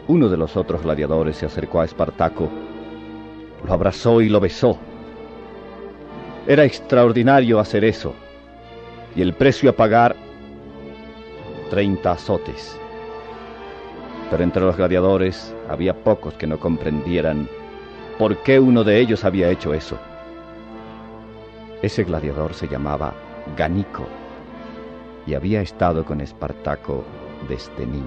uno 0.08 0.28
de 0.28 0.38
los 0.38 0.58
otros 0.58 0.84
gladiadores 0.84 1.38
se 1.38 1.46
acercó 1.46 1.80
a 1.80 1.86
Espartaco, 1.86 2.50
lo 3.66 3.74
abrazó 3.74 4.22
y 4.22 4.30
lo 4.30 4.40
besó. 4.40 4.78
Era 6.48 6.66
extraordinario 6.66 7.60
hacer 7.60 7.86
eso, 7.86 8.14
y 9.16 9.22
el 9.22 9.34
precio 9.34 9.70
a 9.70 9.74
pagar, 9.74 10.16
treinta 11.70 12.12
azotes. 12.12 12.78
Pero 14.30 14.44
entre 14.44 14.64
los 14.64 14.76
gladiadores 14.76 15.56
había 15.70 15.94
pocos 15.94 16.34
que 16.34 16.48
no 16.48 16.60
comprendieran 16.60 17.48
por 18.18 18.38
qué 18.44 18.60
uno 18.60 18.84
de 18.84 19.00
ellos 19.00 19.24
había 19.24 19.50
hecho 19.50 19.74
eso. 19.74 19.98
Ese 21.82 22.04
gladiador 22.04 22.54
se 22.54 22.68
llamaba 22.68 23.14
Ganico 23.58 24.08
y 25.26 25.34
había 25.34 25.62
estado 25.62 26.06
con 26.06 26.22
Espartaco 26.22 27.04
desde 27.50 27.88
niño. 27.88 28.06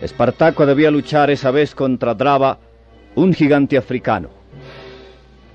Espartaco 0.00 0.64
debía 0.64 0.92
luchar 0.92 1.28
esa 1.30 1.50
vez 1.50 1.74
contra 1.74 2.14
Drava, 2.14 2.58
un 3.16 3.34
gigante 3.34 3.76
africano. 3.76 4.28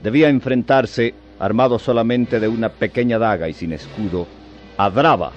Debía 0.02 0.28
enfrentarse, 0.28 1.14
armado 1.40 1.80
solamente 1.80 2.42
de 2.42 2.50
una 2.50 2.68
pequeña 2.68 3.18
daga 3.18 3.48
y 3.48 3.54
sin 3.54 3.72
escudo, 3.72 4.28
a 4.76 4.90
Drava, 4.90 5.32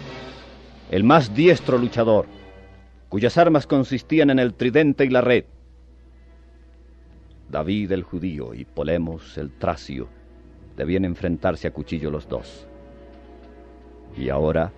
el 0.91 1.05
más 1.05 1.33
diestro 1.33 1.79
luchador, 1.79 2.27
cuyas 3.17 3.39
armas 3.39 3.67
consistían 3.67 4.29
en 4.29 4.39
el 4.39 4.53
tridente 4.53 5.07
y 5.07 5.09
la 5.09 5.23
red. 5.23 5.47
David 7.49 7.93
el 7.93 8.03
judío 8.03 8.53
y 8.53 8.67
Polemos 8.67 9.39
el 9.39 9.53
tracio 9.53 10.07
debían 10.77 11.07
enfrentarse 11.07 11.67
a 11.67 11.71
cuchillo 11.71 12.11
los 12.11 12.29
dos. 12.29 12.69
Y 14.19 14.29
ahora, 14.29 14.71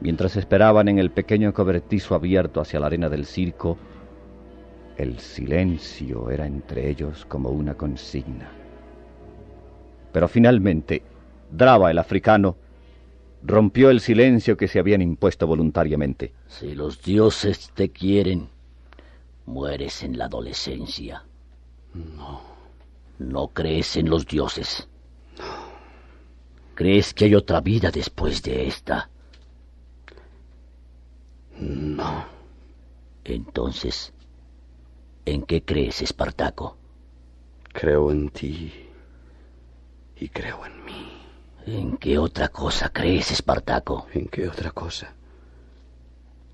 mientras 0.00 0.34
esperaban 0.36 0.88
en 0.88 0.98
el 0.98 1.10
pequeño 1.10 1.52
cobertizo 1.52 2.14
abierto 2.14 2.62
hacia 2.62 2.80
la 2.80 2.86
arena 2.86 3.10
del 3.10 3.26
circo, 3.26 3.76
el 4.96 5.18
silencio 5.18 6.30
era 6.30 6.46
entre 6.46 6.88
ellos 6.88 7.26
como 7.26 7.50
una 7.50 7.74
consigna. 7.74 8.48
Pero 10.10 10.26
finalmente, 10.26 11.02
Drava 11.50 11.90
el 11.90 11.98
africano 11.98 12.56
rompió 13.46 13.90
el 13.90 14.00
silencio 14.00 14.56
que 14.56 14.68
se 14.68 14.78
habían 14.78 15.02
impuesto 15.02 15.46
voluntariamente. 15.46 16.32
Si 16.48 16.74
los 16.74 17.02
dioses 17.02 17.70
te 17.74 17.90
quieren, 17.90 18.48
mueres 19.46 20.02
en 20.02 20.18
la 20.18 20.26
adolescencia. 20.26 21.24
No. 21.94 22.40
No 23.18 23.48
crees 23.48 23.96
en 23.96 24.10
los 24.10 24.26
dioses. 24.26 24.88
¿Crees 26.74 27.14
que 27.14 27.26
hay 27.26 27.34
otra 27.34 27.60
vida 27.60 27.90
después 27.90 28.42
de 28.42 28.66
esta? 28.66 29.08
No. 31.58 32.26
Entonces, 33.24 34.12
¿En 35.26 35.42
qué 35.42 35.64
crees, 35.64 36.02
Espartaco? 36.02 36.76
Creo 37.72 38.12
en 38.12 38.28
ti 38.28 38.72
y 40.20 40.28
creo 40.28 40.64
en 40.64 40.84
mí. 40.84 41.05
¿En 41.66 41.96
qué 41.96 42.16
otra 42.16 42.48
cosa 42.48 42.90
crees, 42.90 43.32
Espartaco? 43.32 44.06
¿En 44.12 44.28
qué 44.28 44.48
otra 44.48 44.70
cosa? 44.70 45.12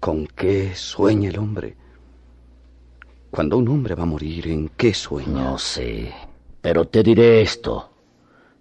¿Con 0.00 0.26
qué 0.26 0.74
sueña 0.74 1.28
el 1.28 1.38
hombre? 1.38 1.76
Cuando 3.30 3.58
un 3.58 3.68
hombre 3.68 3.94
va 3.94 4.04
a 4.04 4.06
morir, 4.06 4.48
¿en 4.48 4.70
qué 4.70 4.94
sueña? 4.94 5.44
No 5.44 5.58
sé, 5.58 6.12
pero 6.62 6.86
te 6.86 7.02
diré 7.02 7.42
esto. 7.42 7.90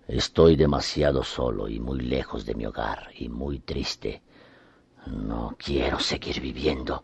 Estoy 0.09 0.57
demasiado 0.57 1.23
solo 1.23 1.69
y 1.69 1.79
muy 1.79 2.01
lejos 2.01 2.45
de 2.45 2.53
mi 2.53 2.65
hogar 2.65 3.11
y 3.17 3.29
muy 3.29 3.59
triste. 3.59 4.21
No 5.07 5.55
quiero 5.57 5.99
seguir 5.99 6.41
viviendo. 6.41 7.01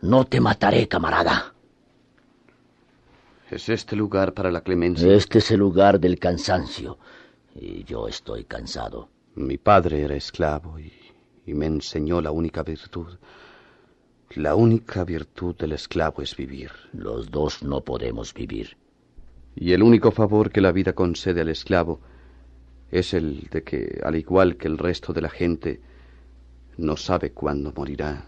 No 0.00 0.24
te 0.24 0.40
mataré, 0.40 0.88
camarada. 0.88 1.52
¿Es 3.50 3.68
este 3.68 3.96
lugar 3.96 4.32
para 4.32 4.50
la 4.50 4.62
clemencia? 4.62 5.12
Este 5.12 5.40
es 5.40 5.50
el 5.50 5.60
lugar 5.60 6.00
del 6.00 6.18
cansancio. 6.18 6.96
Y 7.54 7.84
yo 7.84 8.08
estoy 8.08 8.44
cansado. 8.44 9.08
Mi 9.34 9.58
padre 9.58 10.02
era 10.02 10.14
esclavo 10.14 10.78
y, 10.78 10.92
y 11.46 11.54
me 11.54 11.66
enseñó 11.66 12.20
la 12.20 12.30
única 12.30 12.62
virtud. 12.62 13.18
La 14.34 14.54
única 14.54 15.04
virtud 15.04 15.54
del 15.56 15.72
esclavo 15.72 16.22
es 16.22 16.36
vivir. 16.36 16.70
Los 16.92 17.30
dos 17.30 17.62
no 17.62 17.82
podemos 17.82 18.32
vivir. 18.32 18.76
Y 19.54 19.72
el 19.72 19.82
único 19.82 20.10
favor 20.10 20.50
que 20.50 20.60
la 20.60 20.72
vida 20.72 20.94
concede 20.94 21.42
al 21.42 21.50
esclavo 21.50 22.00
es 22.90 23.14
el 23.14 23.48
de 23.50 23.62
que, 23.62 24.00
al 24.04 24.16
igual 24.16 24.56
que 24.56 24.68
el 24.68 24.78
resto 24.78 25.12
de 25.12 25.22
la 25.22 25.30
gente, 25.30 25.80
no 26.76 26.96
sabe 26.96 27.32
cuándo 27.32 27.72
morirá. 27.74 28.24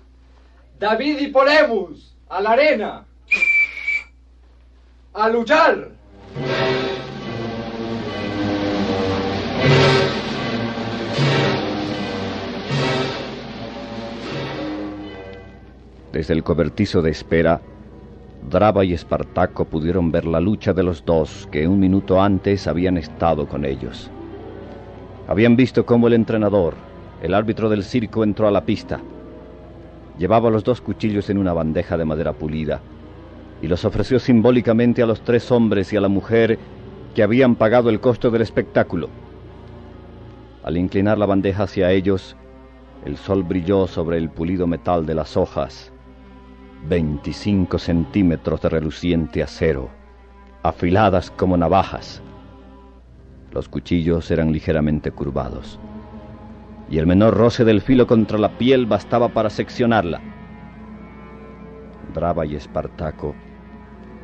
David 0.79 1.19
y 1.21 1.29
Polemus, 1.29 2.17
a 2.29 2.41
la 2.41 2.51
arena. 2.51 3.05
A 5.13 5.29
luchar. 5.29 5.91
Desde 16.14 16.33
el 16.33 16.44
cobertizo 16.44 17.03
de 17.03 17.11
espera, 17.11 17.61
Draba 18.48 18.85
y 18.85 18.92
Espartaco 18.92 19.64
pudieron 19.64 20.12
ver 20.12 20.27
la 20.27 20.38
lucha 20.38 20.72
de 20.72 20.85
los 20.85 21.05
dos 21.05 21.48
que 21.50 21.66
un 21.66 21.81
minuto 21.81 22.22
antes 22.22 22.68
habían 22.68 22.98
estado 22.98 23.48
con 23.48 23.64
ellos. 23.64 24.12
Habían 25.27 25.57
visto 25.57 25.85
cómo 25.85 26.07
el 26.07 26.12
entrenador, 26.12 26.74
el 27.20 27.35
árbitro 27.35 27.68
del 27.68 27.83
circo, 27.83 28.22
entró 28.22 28.46
a 28.46 28.53
la 28.53 28.64
pista. 28.64 29.00
Llevaba 30.16 30.50
los 30.50 30.62
dos 30.62 30.81
cuchillos 30.81 31.31
en 31.31 31.38
una 31.38 31.53
bandeja 31.53 31.98
de 31.98 32.05
madera 32.05 32.33
pulida 32.33 32.81
y 33.61 33.66
los 33.66 33.85
ofreció 33.85 34.20
simbólicamente 34.20 35.03
a 35.03 35.07
los 35.07 35.20
tres 35.22 35.50
hombres 35.50 35.92
y 35.92 35.96
a 35.96 36.00
la 36.00 36.07
mujer 36.07 36.61
que 37.12 37.24
habían 37.24 37.57
pagado 37.57 37.90
el 37.90 37.98
costo 37.98 38.31
del 38.31 38.42
espectáculo. 38.42 39.09
Al 40.62 40.77
inclinar 40.77 41.18
la 41.18 41.27
bandeja 41.27 41.64
hacia 41.64 41.90
ellos, 41.90 42.37
el 43.05 43.16
sol 43.16 43.42
brilló 43.42 43.88
sobre 43.88 44.18
el 44.18 44.31
pulido 44.31 44.68
metal 44.68 45.07
de 45.07 45.16
las 45.16 45.37
hojas 45.37 45.90
25 46.88 47.79
centímetros 47.79 48.61
de 48.61 48.68
reluciente 48.68 49.42
acero, 49.42 49.88
afiladas 50.62 51.31
como 51.31 51.57
navajas. 51.57 52.20
Los 53.53 53.70
cuchillos 53.70 54.31
eran 54.31 54.53
ligeramente 54.53 55.11
curvados, 55.11 55.81
y 56.90 56.99
el 56.99 57.07
menor 57.07 57.38
roce 57.38 57.64
del 57.64 57.81
filo 57.81 58.07
contra 58.07 58.37
la 58.37 58.59
piel 58.59 58.85
bastaba 58.85 59.31
para 59.31 59.49
seccionarla. 59.49 60.20
Draba 62.12 62.44
y 62.44 62.55
Espartaco 62.55 63.35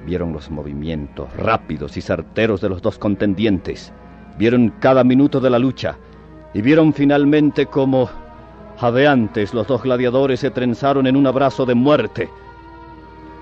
vieron 0.05 0.35
los 0.35 0.51
movimientos 0.51 1.35
rápidos 1.37 1.97
y 1.97 2.03
certeros 2.03 2.61
de 2.61 2.69
los 2.69 2.83
dos 2.83 2.99
contendientes, 2.99 3.91
vieron 4.37 4.69
cada 4.81 5.03
minuto 5.03 5.41
de 5.41 5.49
la 5.49 5.59
lucha, 5.59 5.97
y 6.53 6.61
vieron 6.61 6.93
finalmente 6.93 7.65
cómo, 7.65 8.11
jadeantes, 8.77 9.55
los 9.55 9.67
dos 9.67 9.83
gladiadores 9.83 10.41
se 10.41 10.51
trenzaron 10.51 11.07
en 11.07 11.17
un 11.17 11.27
abrazo 11.27 11.65
de 11.65 11.75
muerte, 11.75 12.29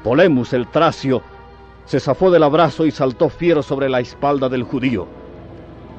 Polemus 0.02 0.52
el 0.52 0.66
tracio 0.68 1.22
se 1.84 2.00
zafó 2.00 2.30
del 2.30 2.42
abrazo 2.42 2.86
y 2.86 2.90
saltó 2.90 3.28
fiero 3.28 3.62
sobre 3.62 3.88
la 3.88 4.00
espalda 4.00 4.48
del 4.48 4.62
judío. 4.62 5.06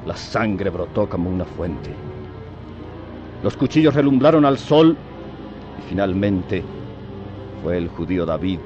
La 0.06 0.16
sangre 0.16 0.70
brotó 0.70 1.10
como 1.10 1.30
una 1.30 1.46
fuente. 1.46 1.92
Los 3.44 3.58
cuchillos 3.58 3.96
relumbraron 3.96 4.46
al 4.46 4.58
sol 4.58 4.96
y 5.80 5.90
finalmente 5.90 6.64
fue 7.64 7.78
el 7.78 7.88
judío 7.90 8.26
David 8.26 8.60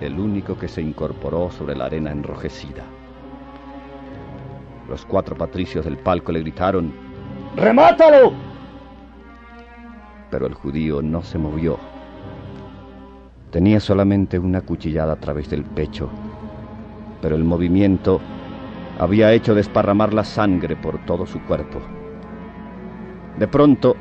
el 0.00 0.18
único 0.18 0.58
que 0.58 0.68
se 0.68 0.80
incorporó 0.80 1.50
sobre 1.50 1.76
la 1.76 1.84
arena 1.86 2.10
enrojecida. 2.10 2.84
Los 4.88 5.04
cuatro 5.04 5.36
patricios 5.36 5.84
del 5.84 5.98
palco 5.98 6.32
le 6.32 6.40
gritaron, 6.40 6.92
¡Remátalo! 7.54 8.32
Pero 10.30 10.46
el 10.46 10.54
judío 10.54 11.02
no 11.02 11.22
se 11.22 11.38
movió. 11.38 11.78
Tenía 13.50 13.80
solamente 13.80 14.38
una 14.38 14.60
cuchillada 14.60 15.14
a 15.14 15.16
través 15.16 15.50
del 15.50 15.64
pecho, 15.64 16.08
pero 17.20 17.34
el 17.34 17.42
movimiento 17.42 18.20
había 18.98 19.32
hecho 19.32 19.56
desparramar 19.56 20.14
la 20.14 20.22
sangre 20.22 20.76
por 20.76 21.04
todo 21.04 21.26
su 21.26 21.42
cuerpo. 21.42 21.80
De 23.38 23.48
pronto, 23.48 23.96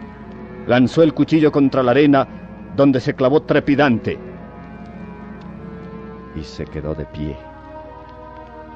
lanzó 0.68 1.02
el 1.02 1.16
cuchillo 1.16 1.52
contra 1.52 1.82
la 1.82 1.92
arena, 1.92 2.28
donde 2.76 3.00
se 3.00 3.16
clavó 3.16 3.42
trepidante, 3.42 4.20
y 6.36 6.44
se 6.44 6.66
quedó 6.66 6.94
de 6.94 7.06
pie, 7.06 7.36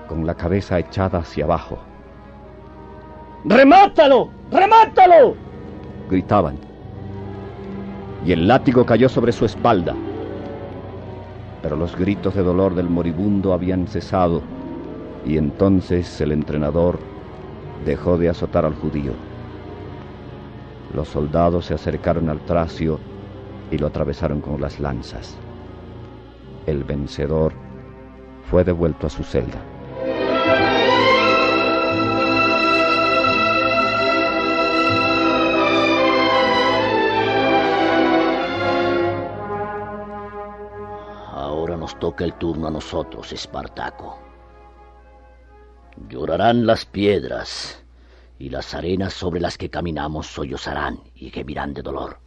con 0.08 0.26
la 0.26 0.34
cabeza 0.34 0.80
echada 0.80 1.20
hacia 1.20 1.46
abajo. 1.46 1.78
¡Remátalo! 3.46 4.32
¡Remátalo! 4.52 5.36
gritaban. 6.10 6.58
Y 8.26 8.32
el 8.32 8.48
látigo 8.48 8.86
cayó 8.86 9.08
sobre 9.08 9.32
su 9.32 9.46
espalda 9.46 9.94
pero 11.64 11.78
los 11.78 11.96
gritos 11.96 12.36
de 12.36 12.44
dolor 12.44 12.76
del 12.76 12.90
moribundo 12.90 13.54
habían 13.54 13.88
cesado 13.88 14.42
y 15.26 15.38
entonces 15.38 16.20
el 16.20 16.34
entrenador 16.34 17.00
dejó 17.86 18.18
de 18.18 18.28
azotar 18.28 18.66
al 18.66 18.76
judío. 18.76 19.14
Los 20.94 21.08
soldados 21.08 21.66
se 21.66 21.74
acercaron 21.74 22.30
al 22.30 22.42
tracio 22.42 23.00
y 23.72 23.78
lo 23.78 23.88
atravesaron 23.88 24.42
con 24.42 24.60
las 24.60 24.82
lanzas. 24.82 25.38
El 26.66 26.84
vencedor 26.84 27.54
fue 28.52 28.66
devuelto 28.66 29.08
a 29.08 29.10
su 29.10 29.24
celda. 29.24 29.73
Toca 42.04 42.26
el 42.26 42.34
turno 42.34 42.68
a 42.68 42.70
nosotros, 42.70 43.32
Espartaco. 43.32 44.20
Llorarán 46.10 46.66
las 46.66 46.84
piedras 46.86 47.82
y 48.38 48.50
las 48.50 48.74
arenas 48.74 49.14
sobre 49.14 49.40
las 49.40 49.58
que 49.58 49.70
caminamos 49.70 50.28
sollozarán 50.28 51.00
y 51.16 51.30
gemirán 51.30 51.74
de 51.74 51.82
dolor. 51.82 52.18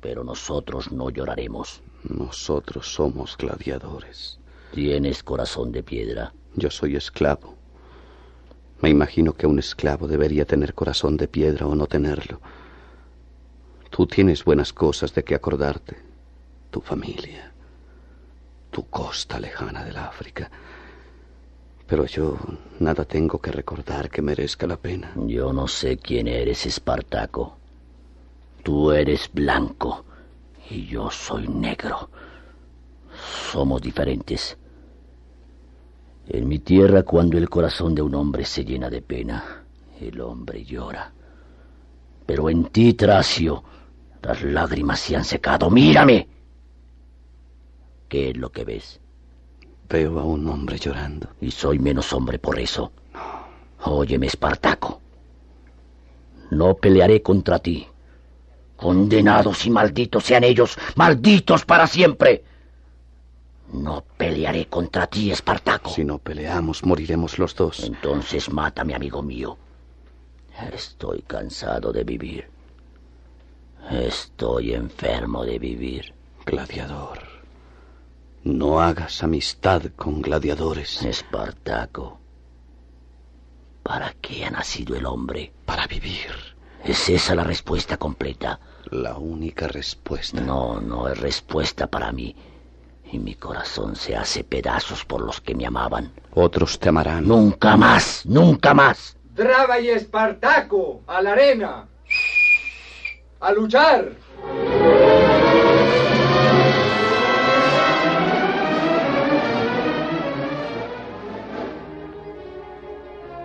Pero 0.00 0.22
nosotros 0.22 0.92
no 0.92 1.10
lloraremos. 1.10 1.82
Nosotros 2.04 2.94
somos 2.94 3.36
gladiadores. 3.36 4.38
¿Tienes 4.72 5.24
corazón 5.24 5.72
de 5.72 5.82
piedra? 5.82 6.32
Yo 6.54 6.70
soy 6.70 6.94
esclavo. 6.94 7.56
Me 8.82 8.88
imagino 8.88 9.32
que 9.32 9.48
un 9.48 9.58
esclavo 9.58 10.06
debería 10.06 10.44
tener 10.44 10.74
corazón 10.74 11.16
de 11.16 11.26
piedra 11.26 11.66
o 11.66 11.74
no 11.74 11.88
tenerlo. 11.88 12.40
Tú 13.90 14.06
tienes 14.06 14.44
buenas 14.44 14.72
cosas 14.72 15.12
de 15.12 15.24
que 15.24 15.34
acordarte. 15.34 15.96
Tu 16.70 16.80
familia 16.80 17.49
tu 18.70 18.88
costa 18.88 19.38
lejana 19.38 19.84
del 19.84 19.96
África. 19.96 20.50
Pero 21.86 22.06
yo 22.06 22.38
nada 22.78 23.04
tengo 23.04 23.40
que 23.40 23.50
recordar 23.50 24.10
que 24.10 24.22
merezca 24.22 24.66
la 24.66 24.76
pena. 24.76 25.12
Yo 25.26 25.52
no 25.52 25.66
sé 25.66 25.96
quién 25.98 26.28
eres, 26.28 26.66
Espartaco. 26.66 27.58
Tú 28.62 28.92
eres 28.92 29.30
blanco 29.32 30.04
y 30.70 30.86
yo 30.86 31.10
soy 31.10 31.48
negro. 31.48 32.10
Somos 33.50 33.82
diferentes. 33.82 34.56
En 36.28 36.46
mi 36.46 36.60
tierra, 36.60 37.02
cuando 37.02 37.36
el 37.38 37.48
corazón 37.50 37.94
de 37.94 38.02
un 38.02 38.14
hombre 38.14 38.44
se 38.44 38.64
llena 38.64 38.88
de 38.88 39.02
pena, 39.02 39.64
el 40.00 40.20
hombre 40.20 40.64
llora. 40.64 41.12
Pero 42.24 42.48
en 42.48 42.66
ti, 42.66 42.94
Tracio, 42.94 43.64
las 44.22 44.42
lágrimas 44.44 45.00
se 45.00 45.16
han 45.16 45.24
secado. 45.24 45.68
¡Mírame! 45.70 46.28
¿Qué 48.10 48.30
es 48.30 48.36
lo 48.36 48.50
que 48.50 48.64
ves? 48.64 49.00
Veo 49.88 50.18
a 50.18 50.24
un 50.24 50.48
hombre 50.48 50.78
llorando. 50.78 51.28
Y 51.40 51.52
soy 51.52 51.78
menos 51.78 52.12
hombre 52.12 52.40
por 52.40 52.58
eso. 52.58 52.92
Óyeme, 53.84 54.26
Espartaco. 54.26 55.00
No 56.50 56.74
pelearé 56.74 57.22
contra 57.22 57.60
ti. 57.60 57.86
Condenados 58.76 59.64
y 59.64 59.70
malditos 59.70 60.24
sean 60.24 60.42
ellos, 60.42 60.76
malditos 60.96 61.64
para 61.64 61.86
siempre. 61.86 62.42
No 63.72 64.02
pelearé 64.16 64.66
contra 64.66 65.06
ti, 65.06 65.30
Espartaco. 65.30 65.90
Si 65.90 66.04
no 66.04 66.18
peleamos, 66.18 66.84
moriremos 66.84 67.38
los 67.38 67.54
dos. 67.54 67.84
Entonces 67.84 68.50
mátame, 68.50 68.96
amigo 68.96 69.22
mío. 69.22 69.56
Estoy 70.72 71.22
cansado 71.22 71.92
de 71.92 72.02
vivir. 72.02 72.48
Estoy 73.88 74.74
enfermo 74.74 75.44
de 75.44 75.60
vivir. 75.60 76.12
Gladiador. 76.44 77.29
No 78.44 78.80
hagas 78.80 79.22
amistad 79.22 79.82
con 79.96 80.22
gladiadores. 80.22 81.02
Espartaco. 81.02 82.18
¿Para 83.82 84.14
qué 84.20 84.46
ha 84.46 84.50
nacido 84.50 84.96
el 84.96 85.04
hombre? 85.04 85.52
Para 85.66 85.86
vivir. 85.86 86.30
¿Es 86.84 87.08
esa 87.10 87.34
la 87.34 87.44
respuesta 87.44 87.98
completa? 87.98 88.58
La 88.90 89.18
única 89.18 89.68
respuesta. 89.68 90.40
No, 90.40 90.80
no 90.80 91.08
es 91.08 91.18
respuesta 91.18 91.86
para 91.86 92.12
mí. 92.12 92.34
Y 93.12 93.18
mi 93.18 93.34
corazón 93.34 93.94
se 93.94 94.16
hace 94.16 94.42
pedazos 94.44 95.04
por 95.04 95.20
los 95.20 95.40
que 95.40 95.54
me 95.54 95.66
amaban. 95.66 96.12
Otros 96.32 96.78
te 96.78 96.88
amarán. 96.88 97.28
Nunca 97.28 97.76
más, 97.76 98.24
nunca 98.24 98.72
más. 98.72 99.16
Draba 99.34 99.80
y 99.80 99.90
Espartaco, 99.90 101.02
a 101.06 101.20
la 101.20 101.32
arena. 101.32 101.88
A 103.40 103.52
luchar. 103.52 104.12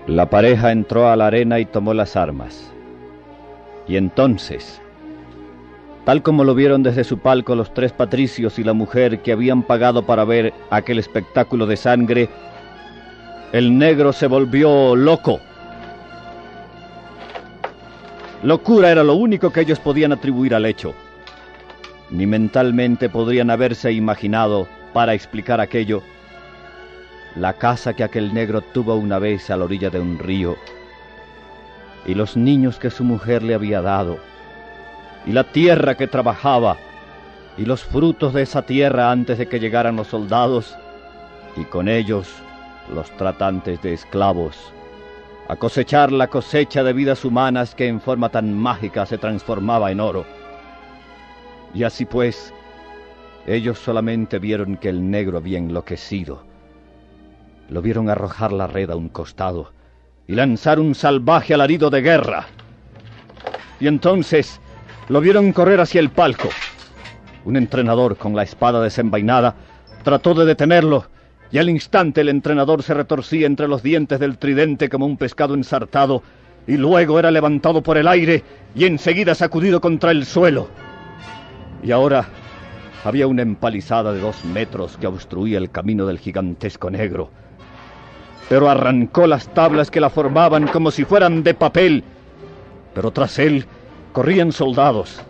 La 0.08 0.30
pareja 0.30 0.72
entró 0.72 1.10
a 1.10 1.16
la 1.16 1.28
arena 1.28 1.60
y 1.60 1.66
tomó 1.66 1.92
las 1.96 2.16
armas. 2.16 2.72
Y 3.88 3.98
entonces, 3.98 4.80
tal 6.06 6.22
como 6.22 6.44
lo 6.44 6.54
vieron 6.54 6.84
desde 6.84 7.04
su 7.04 7.18
palco 7.18 7.56
los 7.56 7.74
tres 7.74 7.92
patricios 7.92 8.60
y 8.60 8.64
la 8.64 8.74
mujer 8.74 9.22
que 9.24 9.32
habían 9.32 9.64
pagado 9.64 10.06
para 10.06 10.24
ver 10.24 10.54
aquel 10.70 11.00
espectáculo 11.00 11.66
de 11.66 11.78
sangre, 11.78 12.30
el 13.52 13.76
negro 13.78 14.14
se 14.14 14.28
volvió 14.28 14.96
loco. 14.96 15.40
Locura 18.44 18.92
era 18.92 19.04
lo 19.04 19.16
único 19.16 19.52
que 19.52 19.62
ellos 19.62 19.80
podían 19.80 20.12
atribuir 20.12 20.54
al 20.54 20.68
hecho. 20.68 20.94
Ni 22.12 22.28
mentalmente 22.28 23.10
podrían 23.10 23.50
haberse 23.50 23.92
imaginado, 23.92 24.68
para 24.94 25.16
explicar 25.16 25.60
aquello, 25.60 26.04
la 27.36 27.54
casa 27.54 27.94
que 27.94 28.04
aquel 28.04 28.34
negro 28.34 28.62
tuvo 28.62 28.96
una 28.96 29.20
vez 29.20 29.50
a 29.50 29.58
la 29.58 29.66
orilla 29.66 29.90
de 29.90 30.00
un 30.00 30.18
río, 30.18 30.56
y 32.06 32.14
los 32.14 32.38
niños 32.38 32.80
que 32.80 32.90
su 32.90 33.04
mujer 33.04 33.44
le 33.44 33.56
había 33.56 33.82
dado, 33.82 34.18
y 35.26 35.32
la 35.32 35.44
tierra 35.44 35.96
que 35.96 36.08
trabajaba, 36.08 36.78
y 37.58 37.66
los 37.66 37.84
frutos 37.84 38.34
de 38.34 38.44
esa 38.44 38.62
tierra 38.62 39.12
antes 39.12 39.38
de 39.38 39.48
que 39.48 39.60
llegaran 39.60 39.96
los 39.98 40.08
soldados, 40.08 40.78
y 41.58 41.66
con 41.66 41.90
ellos 41.90 42.30
los 42.94 43.10
tratantes 43.18 43.82
de 43.82 43.94
esclavos, 43.94 44.72
a 45.48 45.56
cosechar 45.56 46.12
la 46.12 46.28
cosecha 46.28 46.84
de 46.84 46.94
vidas 46.94 47.26
humanas 47.26 47.76
que 47.76 47.88
en 47.88 48.00
forma 48.00 48.30
tan 48.30 48.58
mágica 48.58 49.06
se 49.06 49.18
transformaba 49.18 49.92
en 49.92 50.00
oro. 50.00 50.26
Y 51.74 51.84
así 51.84 52.06
pues, 52.06 52.54
ellos 53.46 53.78
solamente 53.78 54.40
vieron 54.40 54.78
que 54.78 54.90
el 54.90 55.10
negro 55.10 55.38
había 55.38 55.58
enloquecido. 55.58 56.55
Lo 57.70 57.82
vieron 57.82 58.10
arrojar 58.10 58.52
la 58.52 58.68
red 58.68 58.90
a 58.92 58.96
un 58.96 59.10
costado 59.10 59.72
y 60.28 60.36
lanzar 60.36 60.80
un 60.80 60.96
salvaje 60.96 61.54
alarido 61.54 61.90
de 61.90 62.02
guerra. 62.02 62.46
Y 63.80 63.88
entonces 63.88 64.60
lo 65.10 65.22
vieron 65.22 65.52
correr 65.52 65.80
hacia 65.80 66.00
el 66.00 66.10
palco. 66.10 66.50
Un 67.44 67.58
entrenador 67.58 68.18
con 68.18 68.36
la 68.36 68.44
espada 68.44 68.82
desenvainada 68.82 69.56
trató 70.04 70.34
de 70.34 70.46
detenerlo 70.46 71.06
y 71.52 71.58
al 71.58 71.70
instante 71.70 72.22
el 72.22 72.30
entrenador 72.30 72.84
se 72.84 72.94
retorcía 72.94 73.48
entre 73.48 73.68
los 73.68 73.84
dientes 73.84 74.20
del 74.20 74.38
tridente 74.38 74.90
como 74.90 75.06
un 75.06 75.18
pescado 75.18 75.54
ensartado 75.54 76.24
y 76.68 76.78
luego 76.78 77.20
era 77.20 77.32
levantado 77.32 77.84
por 77.84 77.98
el 77.98 78.08
aire 78.08 78.44
y 78.74 78.86
enseguida 78.86 79.36
sacudido 79.36 79.80
contra 79.80 80.12
el 80.12 80.26
suelo. 80.26 80.68
Y 81.84 81.92
ahora 81.92 82.26
había 83.04 83.28
una 83.28 83.44
empalizada 83.44 84.12
de 84.12 84.20
dos 84.20 84.44
metros 84.46 84.98
que 84.98 85.06
obstruía 85.06 85.60
el 85.60 85.70
camino 85.70 86.08
del 86.08 86.18
gigantesco 86.18 86.90
negro. 86.90 87.30
Pero 88.50 88.70
arrancó 88.70 89.28
las 89.28 89.48
tablas 89.54 89.90
que 89.90 90.00
la 90.00 90.10
formaban 90.10 90.68
como 90.68 90.92
si 90.92 91.06
fueran 91.06 91.44
de 91.44 91.54
papel. 91.54 92.04
Pero 92.94 93.12
tras 93.12 93.40
él 93.40 93.66
corrían 94.14 94.52
soldados 94.52 95.22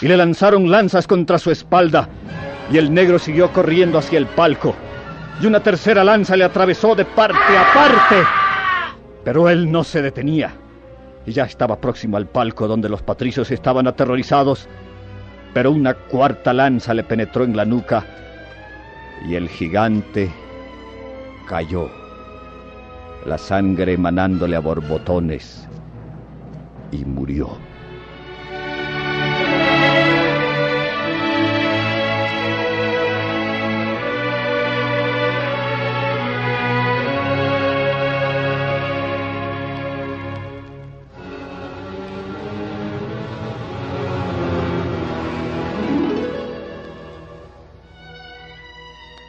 y 0.00 0.08
le 0.08 0.16
lanzaron 0.16 0.70
lanzas 0.70 1.06
contra 1.06 1.38
su 1.38 1.50
espalda 1.50 2.08
y 2.70 2.78
el 2.78 2.94
negro 2.94 3.18
siguió 3.18 3.52
corriendo 3.52 3.98
hacia 3.98 4.18
el 4.18 4.26
palco 4.26 4.74
y 5.40 5.46
una 5.46 5.60
tercera 5.60 6.04
lanza 6.04 6.36
le 6.36 6.44
atravesó 6.44 6.94
de 6.94 7.04
parte 7.04 7.56
a 7.56 7.74
parte. 7.74 8.16
Pero 9.24 9.48
él 9.48 9.70
no 9.70 9.84
se 9.84 10.00
detenía 10.00 10.52
y 11.26 11.32
ya 11.32 11.44
estaba 11.44 11.80
próximo 11.80 12.16
al 12.16 12.26
palco 12.26 12.66
donde 12.66 12.88
los 12.88 13.02
patricios 13.02 13.50
estaban 13.50 13.86
aterrorizados 13.86 14.68
pero 15.54 15.72
una 15.72 15.94
cuarta 15.94 16.52
lanza 16.52 16.94
le 16.94 17.04
penetró 17.04 17.44
en 17.44 17.56
la 17.56 17.64
nuca 17.64 18.04
y 19.26 19.34
el 19.34 19.48
gigante 19.48 20.30
cayó, 21.46 21.90
la 23.28 23.36
sangre 23.36 23.92
emanándole 23.92 24.56
a 24.56 24.60
borbotones, 24.60 25.68
y 26.90 27.04
murió. 27.04 27.50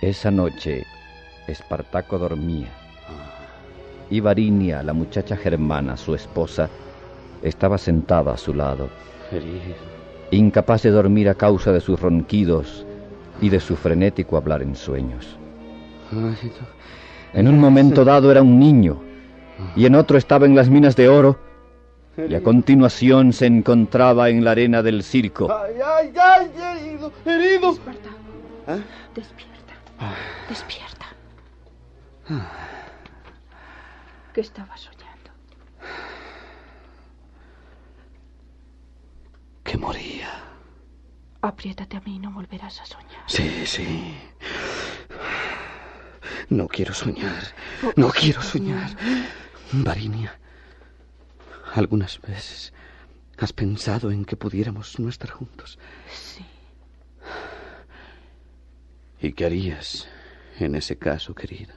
Esa 0.02 0.32
noche, 0.32 0.86
Espartaco 1.48 2.18
dormía. 2.18 2.89
Y 4.10 4.20
Varinia, 4.20 4.82
la 4.82 4.94
muchacha 4.94 5.38
germana, 5.38 5.96
su 5.96 6.16
esposa, 6.16 6.70
estaba 7.44 7.78
sentada 7.78 8.34
a 8.34 8.38
su 8.38 8.54
lado, 8.54 8.90
incapaz 10.32 10.84
de 10.84 10.92
dormir 10.92 11.30
a 11.30 11.36
causa 11.36 11.72
de 11.72 11.80
sus 11.80 12.00
ronquidos 12.00 12.86
y 13.42 13.50
de 13.50 13.60
su 13.60 13.76
frenético 13.76 14.36
hablar 14.38 14.62
en 14.62 14.76
sueños. 14.76 15.38
En 17.34 17.48
un 17.48 17.60
momento 17.60 18.04
dado 18.04 18.32
era 18.32 18.42
un 18.42 18.60
niño, 18.60 19.00
y 19.76 19.86
en 19.86 19.96
otro 19.96 20.18
estaba 20.18 20.46
en 20.46 20.56
las 20.56 20.70
minas 20.70 20.96
de 20.96 21.08
oro, 21.08 21.40
y 22.18 22.34
a 22.34 22.42
continuación 22.42 23.32
se 23.32 23.46
encontraba 23.46 24.30
en 24.30 24.44
la 24.44 24.52
arena 24.52 24.82
del 24.82 25.04
circo. 25.04 25.48
¡Ay, 25.52 25.76
ay, 25.86 26.14
ay! 26.20 26.52
¡Herido! 26.84 27.12
¡Herido! 27.26 27.74
¿Eh? 28.68 28.82
Despierta. 29.16 29.74
Despierta. 30.50 31.06
¿Qué 34.34 34.42
estaba 34.42 34.78
soñando? 34.78 35.32
Que 39.64 39.78
moría. 39.78 40.44
Apriétate 41.42 41.98
a 41.98 42.02
mí 42.02 42.16
y 42.16 42.20
no 42.20 42.32
volverás 42.32 42.80
a 42.82 42.86
soñar. 42.86 43.24
Sí, 43.28 43.66
sí. 43.66 44.18
No 46.50 46.68
quiero 46.68 46.94
soñar. 46.94 47.44
No 47.96 48.10
quiero 48.10 48.42
soñar. 48.42 48.90
Varinia, 49.72 50.38
algunas 51.74 52.20
veces 52.22 52.74
has 53.38 53.54
pensado 53.54 54.12
en 54.12 54.26
que 54.26 54.36
pudiéramos 54.36 55.00
no 55.00 55.10
estar 55.10 55.30
juntos. 55.30 55.80
Sí. 56.12 56.46
¿Y 59.22 59.34
qué 59.34 59.46
harías 59.46 60.08
en 60.60 60.76
ese 60.76 60.98
caso, 60.98 61.36
querida? 61.36 61.76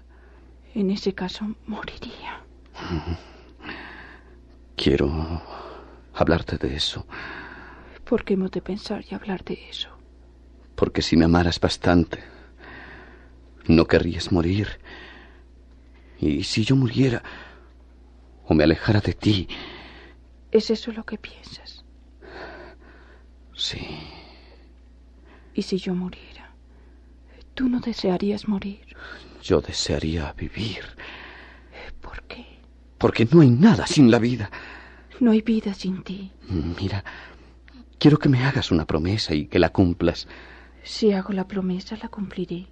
En 0.75 0.91
ese 0.91 1.15
caso 1.15 1.55
moriría. 1.67 2.43
Quiero 4.77 5.43
hablarte 6.15 6.57
de 6.57 6.75
eso. 6.77 7.07
¿Por 8.05 8.25
qué 8.25 8.35
hemos 8.35 8.51
de 8.51 8.63
pensar 8.63 9.05
y 9.09 9.15
hablar 9.15 9.45
de 9.45 9.59
eso? 9.71 9.89
Porque 10.75 11.03
si 11.03 11.17
me 11.17 11.27
amaras 11.27 11.61
bastante, 11.61 12.19
no 13.67 13.87
querrías 13.87 14.33
morir. 14.33 14.81
Y 16.19 16.45
si 16.45 16.65
yo 16.65 16.77
muriera 16.77 17.23
o 18.47 18.55
me 18.55 18.65
alejara 18.65 19.01
de 19.01 19.13
ti... 19.13 19.49
¿Es 20.51 20.71
eso 20.71 20.93
lo 20.93 21.05
que 21.05 21.19
piensas? 21.19 21.85
Sí. 23.55 23.87
¿Y 25.55 25.63
si 25.63 25.79
yo 25.79 25.95
muriera? 25.95 26.55
¿Tú 27.55 27.69
no 27.69 27.81
desearías 27.81 28.49
morir? 28.49 28.97
Yo 29.43 29.61
desearía 29.61 30.33
vivir. 30.33 30.85
¿Por 32.01 32.23
qué? 32.23 32.47
Porque 32.99 33.27
no 33.31 33.41
hay 33.41 33.51
nada 33.51 33.87
sin 33.87 34.11
la 34.11 34.19
vida. 34.19 34.51
No 35.21 35.33
hay 35.33 35.43
vida 35.43 35.75
sin 35.75 36.03
ti. 36.03 36.31
Mira, 36.49 37.05
quiero 37.99 38.19
que 38.19 38.29
me 38.29 38.45
hagas 38.45 38.71
una 38.71 38.87
promesa 38.87 39.35
y 39.35 39.47
que 39.47 39.59
la 39.59 39.71
cumplas. 39.71 40.29
Si 40.85 41.13
hago 41.13 41.33
la 41.33 41.47
promesa, 41.47 41.97
la 42.01 42.09
cumpliré. 42.09 42.67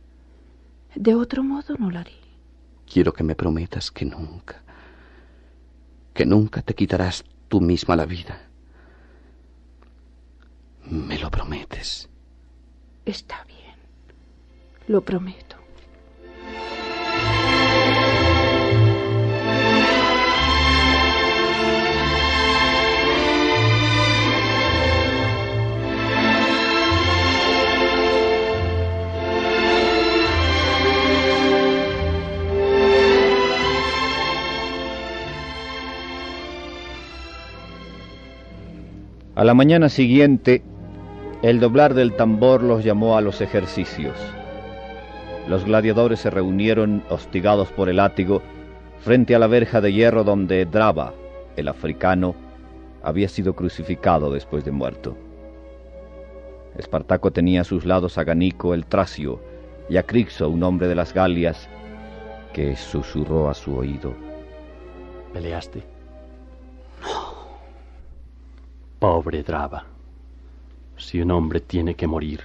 De 0.94 1.14
otro 1.14 1.42
modo 1.42 1.76
no 1.78 1.90
lo 1.90 1.98
haré. 1.98 2.14
Quiero 2.92 3.12
que 3.12 3.22
me 3.22 3.36
prometas 3.36 3.90
que 3.90 4.04
nunca, 4.04 4.62
que 6.12 6.26
nunca 6.26 6.62
te 6.62 6.74
quitarás 6.74 7.24
tú 7.48 7.60
misma 7.60 7.94
la 7.94 8.06
vida. 8.06 8.40
¿Me 10.84 11.18
lo 11.18 11.30
prometes? 11.30 12.08
Está 13.04 13.44
bien. 13.44 13.76
Lo 14.88 15.02
prometo. 15.04 15.49
A 39.40 39.44
la 39.44 39.54
mañana 39.54 39.88
siguiente, 39.88 40.62
el 41.40 41.60
doblar 41.60 41.94
del 41.94 42.14
tambor 42.14 42.62
los 42.62 42.84
llamó 42.84 43.16
a 43.16 43.22
los 43.22 43.40
ejercicios. 43.40 44.14
Los 45.48 45.64
gladiadores 45.64 46.20
se 46.20 46.28
reunieron, 46.28 47.02
hostigados 47.08 47.72
por 47.72 47.88
el 47.88 47.96
látigo, 47.96 48.42
frente 49.00 49.34
a 49.34 49.38
la 49.38 49.46
verja 49.46 49.80
de 49.80 49.94
hierro 49.94 50.24
donde 50.24 50.66
Draba, 50.66 51.14
el 51.56 51.68
africano, 51.68 52.34
había 53.02 53.30
sido 53.30 53.54
crucificado 53.54 54.30
después 54.30 54.62
de 54.66 54.72
muerto. 54.72 55.16
Espartaco 56.76 57.30
tenía 57.30 57.62
a 57.62 57.64
sus 57.64 57.86
lados 57.86 58.18
a 58.18 58.24
Ganico 58.24 58.74
el 58.74 58.84
tracio 58.84 59.40
y 59.88 59.96
a 59.96 60.02
Crixo, 60.02 60.50
un 60.50 60.62
hombre 60.64 60.86
de 60.86 60.96
las 60.96 61.14
Galias, 61.14 61.66
que 62.52 62.76
susurró 62.76 63.48
a 63.48 63.54
su 63.54 63.74
oído. 63.74 64.12
¿Peleaste? 65.32 65.82
Pobre 69.00 69.42
Draba. 69.42 69.86
Si 70.98 71.22
un 71.22 71.30
hombre 71.30 71.60
tiene 71.60 71.94
que 71.94 72.06
morir, 72.06 72.42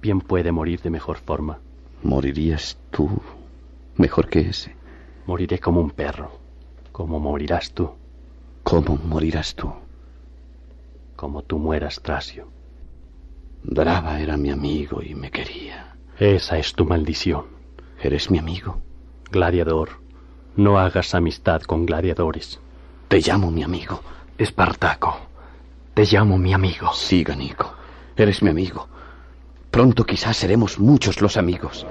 bien 0.00 0.20
puede 0.20 0.52
morir 0.52 0.80
de 0.80 0.90
mejor 0.90 1.18
forma. 1.18 1.58
¿Morirías 2.04 2.78
tú 2.92 3.20
mejor 3.96 4.28
que 4.28 4.48
ese? 4.48 4.76
Moriré 5.26 5.58
como 5.58 5.80
un 5.80 5.90
perro, 5.90 6.30
como 6.92 7.18
morirás 7.18 7.72
tú. 7.72 7.90
¿Cómo 8.62 8.96
morirás 8.96 9.56
tú? 9.56 9.72
Como 11.16 11.42
tú 11.42 11.58
mueras, 11.58 12.00
Tracio. 12.00 12.46
Draba 13.64 14.20
era 14.20 14.36
mi 14.36 14.50
amigo 14.50 15.02
y 15.02 15.16
me 15.16 15.32
quería. 15.32 15.96
Esa 16.16 16.58
es 16.58 16.74
tu 16.74 16.84
maldición. 16.84 17.46
¿Eres 18.00 18.30
mi 18.30 18.38
amigo? 18.38 18.78
Gladiador, 19.32 19.98
no 20.54 20.78
hagas 20.78 21.16
amistad 21.16 21.62
con 21.62 21.86
gladiadores. 21.86 22.60
Te 23.08 23.18
llamo 23.20 23.50
mi 23.50 23.64
amigo. 23.64 24.00
Espartaco. 24.38 25.28
Te 25.98 26.04
llamo 26.04 26.38
mi 26.38 26.54
amigo. 26.54 26.92
Sí, 26.92 27.24
Ganico. 27.24 27.74
Eres 28.16 28.40
mi 28.40 28.50
amigo. 28.50 28.86
Pronto 29.68 30.04
quizás 30.04 30.36
seremos 30.36 30.78
muchos 30.78 31.20
los 31.20 31.36
amigos. 31.36 31.84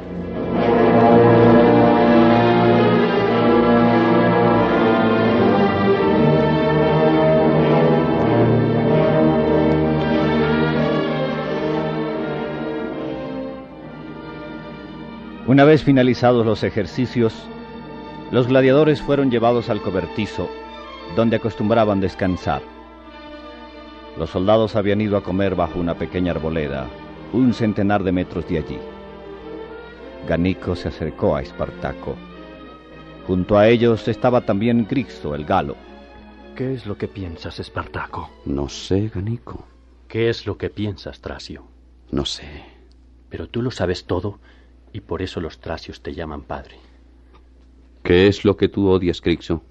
Una 15.47 15.65
vez 15.65 15.83
finalizados 15.83 16.45
los 16.45 16.63
ejercicios, 16.63 17.33
los 18.31 18.47
gladiadores 18.47 19.01
fueron 19.01 19.29
llevados 19.29 19.69
al 19.69 19.81
cobertizo, 19.81 20.49
donde 21.17 21.35
acostumbraban 21.35 21.99
descansar. 21.99 22.76
Los 24.17 24.31
soldados 24.31 24.75
habían 24.75 24.99
ido 24.99 25.15
a 25.15 25.23
comer 25.23 25.55
bajo 25.55 25.79
una 25.79 25.93
pequeña 25.95 26.31
arboleda, 26.31 26.87
un 27.33 27.53
centenar 27.53 28.03
de 28.03 28.11
metros 28.11 28.47
de 28.47 28.57
allí. 28.57 28.79
Ganico 30.27 30.75
se 30.75 30.87
acercó 30.87 31.35
a 31.35 31.41
Espartaco. 31.41 32.15
Junto 33.27 33.57
a 33.57 33.67
ellos 33.67 34.07
estaba 34.07 34.41
también 34.41 34.87
Grixo, 34.89 35.35
el 35.35 35.45
galo. 35.45 35.75
¿Qué 36.55 36.73
es 36.73 36.87
lo 36.87 36.97
que 36.97 37.07
piensas, 37.07 37.59
Espartaco? 37.59 38.31
No 38.45 38.67
sé, 38.69 39.11
Ganico. 39.13 39.65
¿Qué 40.07 40.29
es 40.29 40.47
lo 40.47 40.57
que 40.57 40.69
piensas, 40.69 41.21
Tracio? 41.21 41.65
No 42.09 42.25
sé. 42.25 42.63
Pero 43.29 43.47
tú 43.47 43.61
lo 43.61 43.69
sabes 43.69 44.05
todo 44.05 44.39
y 44.93 45.01
por 45.01 45.21
eso 45.21 45.41
los 45.41 45.59
tracios 45.59 46.01
te 46.01 46.15
llaman 46.15 46.41
padre. 46.41 46.77
¿Qué 48.01 48.27
es 48.27 48.45
lo 48.45 48.57
que 48.57 48.69
tú 48.69 48.87
odias, 48.87 49.21
Crixo? 49.21 49.61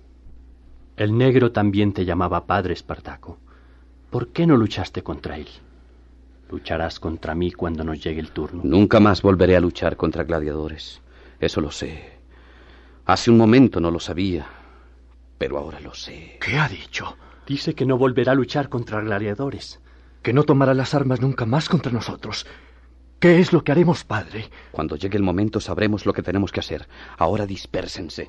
El 0.97 1.17
negro 1.19 1.51
también 1.51 1.93
te 1.93 2.05
llamaba 2.05 2.47
padre, 2.47 2.75
Espartaco. 2.75 3.39
¿Por 4.11 4.29
qué 4.29 4.47
no 4.47 4.57
luchaste 4.57 5.03
contra 5.03 5.37
él? 5.37 5.49
Lucharás 6.51 7.01
contra 7.01 7.35
mí 7.35 7.53
cuando 7.53 7.83
nos 7.83 8.03
llegue 8.03 8.21
el 8.21 8.31
turno. 8.31 8.63
Nunca 8.65 9.01
más 9.01 9.21
volveré 9.23 9.57
a 9.57 9.61
luchar 9.61 9.97
contra 9.97 10.25
gladiadores. 10.25 11.03
Eso 11.41 11.61
lo 11.61 11.71
sé. 11.71 12.13
Hace 13.05 13.31
un 13.31 13.37
momento 13.37 13.81
no 13.81 13.91
lo 13.91 14.01
sabía, 14.01 14.47
pero 15.39 15.59
ahora 15.59 15.81
lo 15.81 15.95
sé. 15.95 16.39
¿Qué 16.41 16.57
ha 16.57 16.69
dicho? 16.69 17.17
Dice 17.47 17.75
que 17.75 17.87
no 17.87 17.99
volverá 17.99 18.33
a 18.33 18.37
luchar 18.37 18.69
contra 18.69 19.01
gladiadores. 19.01 19.81
Que 20.23 20.33
no 20.33 20.45
tomará 20.45 20.75
las 20.75 20.95
armas 20.95 21.21
nunca 21.21 21.47
más 21.47 21.69
contra 21.69 21.93
nosotros. 21.93 22.47
¿Qué 23.19 23.39
es 23.41 23.53
lo 23.53 23.65
que 23.65 23.73
haremos, 23.73 24.05
padre? 24.05 24.51
Cuando 24.73 24.97
llegue 24.97 25.17
el 25.17 25.23
momento 25.23 25.61
sabremos 25.61 26.05
lo 26.07 26.13
que 26.13 26.23
tenemos 26.23 26.53
que 26.53 26.61
hacer. 26.61 26.89
Ahora 27.17 27.47
dispérsense. 27.47 28.29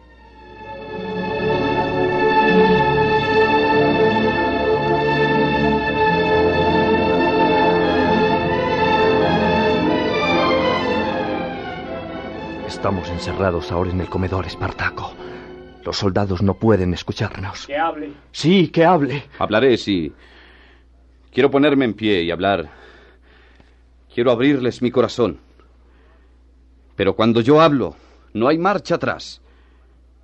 Estamos 12.68 13.10
encerrados 13.10 13.72
ahora 13.72 13.92
en 13.92 14.02
el 14.02 14.10
comedor, 14.10 14.46
Espartaco. 14.46 15.14
Los 15.86 15.98
soldados 15.98 16.42
no 16.42 16.56
pueden 16.56 16.94
escucharnos. 16.94 17.66
Que 17.66 17.78
hable. 17.78 18.12
Sí, 18.32 18.68
que 18.68 18.84
hable. 18.84 19.24
Hablaré, 19.40 19.78
sí. 19.78 20.12
Quiero 21.32 21.50
ponerme 21.50 21.86
en 21.86 21.94
pie 21.94 22.24
y 22.24 22.32
hablar. 22.32 22.70
Quiero 24.14 24.32
abrirles 24.32 24.82
mi 24.82 24.92
corazón. 24.92 25.40
Pero 26.96 27.16
cuando 27.16 27.40
yo 27.40 27.62
hablo, 27.62 27.96
no 28.34 28.50
hay 28.50 28.58
marcha 28.58 28.96
atrás. 28.96 29.42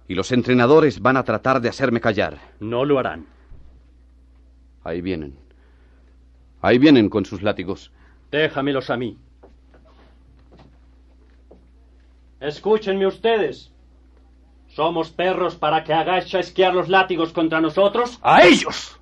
Y 0.07 0.15
los 0.15 0.31
entrenadores 0.33 0.99
van 0.99 1.15
a 1.15 1.23
tratar 1.23 1.61
de 1.61 1.69
hacerme 1.69 2.01
callar. 2.01 2.39
No 2.59 2.83
lo 2.83 2.99
harán. 2.99 3.25
Ahí 4.83 4.99
vienen. 5.01 5.37
Ahí 6.61 6.77
vienen 6.77 7.07
con 7.09 7.23
sus 7.23 7.41
látigos. 7.41 7.91
Déjamelos 8.31 8.89
a 8.89 8.97
mí. 8.97 9.17
Escúchenme 12.43 13.07
ustedes. 13.07 13.71
¿Somos 14.67 15.09
perros 15.11 15.55
para 15.55 15.85
que 15.85 15.93
hagáis 15.93 16.25
chasquear 16.25 16.73
los 16.73 16.89
látigos 16.89 17.31
contra 17.31 17.61
nosotros? 17.61 18.19
¡A 18.21 18.43
ellos! 18.43 18.99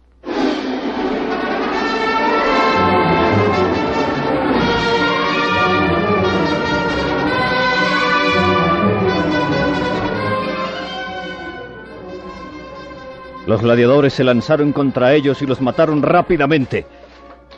Los 13.48 13.64
gladiadores 13.64 14.14
se 14.14 14.24
lanzaron 14.24 14.72
contra 14.72 15.16
ellos 15.16 15.42
y 15.42 15.48
los 15.48 15.62
mataron 15.62 16.04
rápidamente. 16.04 16.86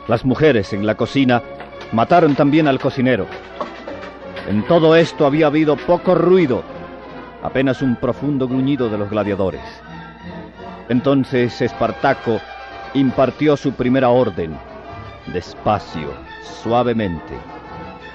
Las 0.08 0.24
mujeres 0.24 0.72
en 0.72 0.86
la 0.86 0.94
cocina 0.96 1.42
mataron 1.92 2.34
también 2.34 2.68
al 2.68 2.80
cocinero. 2.80 3.26
En 4.46 4.62
todo 4.66 4.94
esto 4.94 5.24
había 5.24 5.46
habido 5.46 5.76
poco 5.76 6.14
ruido, 6.14 6.62
apenas 7.42 7.80
un 7.80 7.96
profundo 7.96 8.46
gruñido 8.46 8.90
de 8.90 8.98
los 8.98 9.08
gladiadores. 9.08 9.62
Entonces 10.90 11.62
Espartaco 11.62 12.40
impartió 12.92 13.56
su 13.56 13.72
primera 13.72 14.10
orden, 14.10 14.54
despacio, 15.32 16.10
suavemente, 16.62 17.34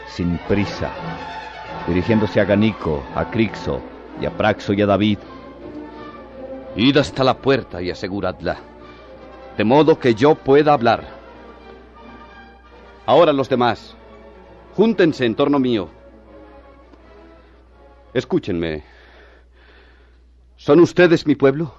sin 0.08 0.38
prisa, 0.48 0.92
dirigiéndose 1.88 2.40
a 2.40 2.46
Ganico, 2.46 3.04
a 3.16 3.26
Crixo 3.32 3.82
y 4.22 4.28
a 4.28 4.32
Praxo 4.32 4.74
y 4.74 4.84
a 4.84 4.86
David. 4.86 5.18
Id 6.76 6.98
hasta 6.98 7.24
la 7.24 7.38
puerta 7.38 7.82
y 7.82 7.90
aseguradla, 7.90 8.58
de 9.58 9.64
modo 9.64 9.98
que 9.98 10.14
yo 10.14 10.36
pueda 10.36 10.74
hablar. 10.74 11.04
Ahora 13.08 13.34
los 13.34 13.50
demás, 13.50 13.96
júntense 14.76 15.26
en 15.26 15.34
torno 15.34 15.58
mío. 15.58 15.99
Escúchenme. 18.14 18.84
¿Son 20.56 20.80
ustedes 20.80 21.28
mi 21.28 21.36
pueblo? 21.36 21.76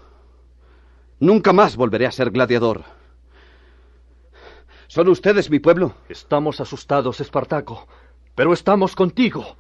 Nunca 1.19 1.53
más 1.53 1.77
volveré 1.77 2.07
a 2.07 2.13
ser 2.13 2.31
gladiador. 2.31 2.85
¿Son 4.87 5.09
ustedes 5.09 5.51
mi 5.51 5.59
pueblo? 5.59 5.95
Estamos 6.09 6.61
asustados, 6.61 7.21
Espartaco, 7.21 7.89
pero 8.37 8.53
estamos 8.53 8.95
contigo. 8.95 9.57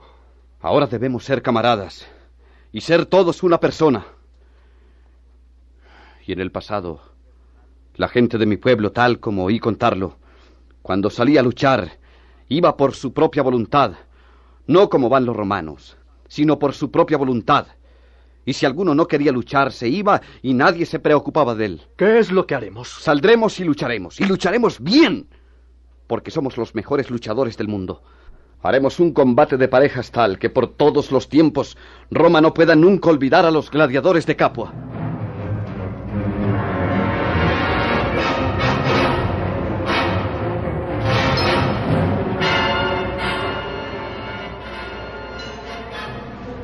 Ahora 0.61 0.87
debemos 0.87 1.25
ser 1.25 1.43
camaradas 1.43 2.07
y 2.71 2.83
ser 2.83 3.05
todos 3.05 3.43
una 3.43 3.59
persona. 3.59 4.07
Y 6.25 6.33
en 6.33 6.41
el 6.41 6.53
pasado, 6.53 7.01
la 7.97 8.07
gente 8.07 8.39
de 8.39 8.47
mi 8.47 8.57
pueblo, 8.57 8.93
tal 8.93 9.19
como 9.19 9.45
oí 9.45 9.59
contarlo, 9.59 10.19
cuando 10.83 11.11
salía 11.11 11.41
a 11.41 11.43
luchar, 11.43 11.99
iba 12.49 12.77
por 12.77 12.95
su 12.95 13.13
propia 13.13 13.43
voluntad, 13.43 13.95
no 14.69 14.89
como 14.89 15.09
van 15.09 15.25
los 15.25 15.37
romanos, 15.37 15.97
sino 16.31 16.59
por 16.59 16.73
su 16.73 16.91
propia 16.91 17.19
voluntad. 17.19 17.67
Y 18.47 18.55
si 18.55 18.65
alguno 18.65 18.95
no 18.95 19.07
quería 19.07 19.33
luchar, 19.33 19.73
se 19.73 19.89
iba 19.89 20.23
y 20.41 20.55
nadie 20.55 20.87
se 20.87 21.01
preocupaba 21.01 21.55
de 21.55 21.67
él. 21.67 21.83
¿Qué 21.97 22.19
es 22.21 22.31
lo 22.31 22.47
que 22.47 22.55
haremos? 22.55 22.89
Saldremos 22.89 23.59
y 23.61 23.65
lucharemos, 23.65 24.19
y 24.21 24.25
lucharemos 24.25 24.81
bien, 24.81 25.29
porque 26.07 26.31
somos 26.31 26.57
los 26.57 26.75
mejores 26.75 27.11
luchadores 27.11 27.59
del 27.59 27.69
mundo. 27.69 28.03
Haremos 28.63 29.01
un 29.01 29.13
combate 29.13 29.57
de 29.57 29.69
parejas 29.69 30.11
tal 30.11 30.39
que 30.39 30.51
por 30.51 30.69
todos 30.69 31.11
los 31.11 31.29
tiempos 31.29 31.77
Roma 32.11 32.41
no 32.41 32.55
pueda 32.55 32.77
nunca 32.77 33.11
olvidar 33.11 33.45
a 33.45 33.51
los 33.51 33.71
gladiadores 33.71 34.25
de 34.25 34.37
Capua. 34.37 34.73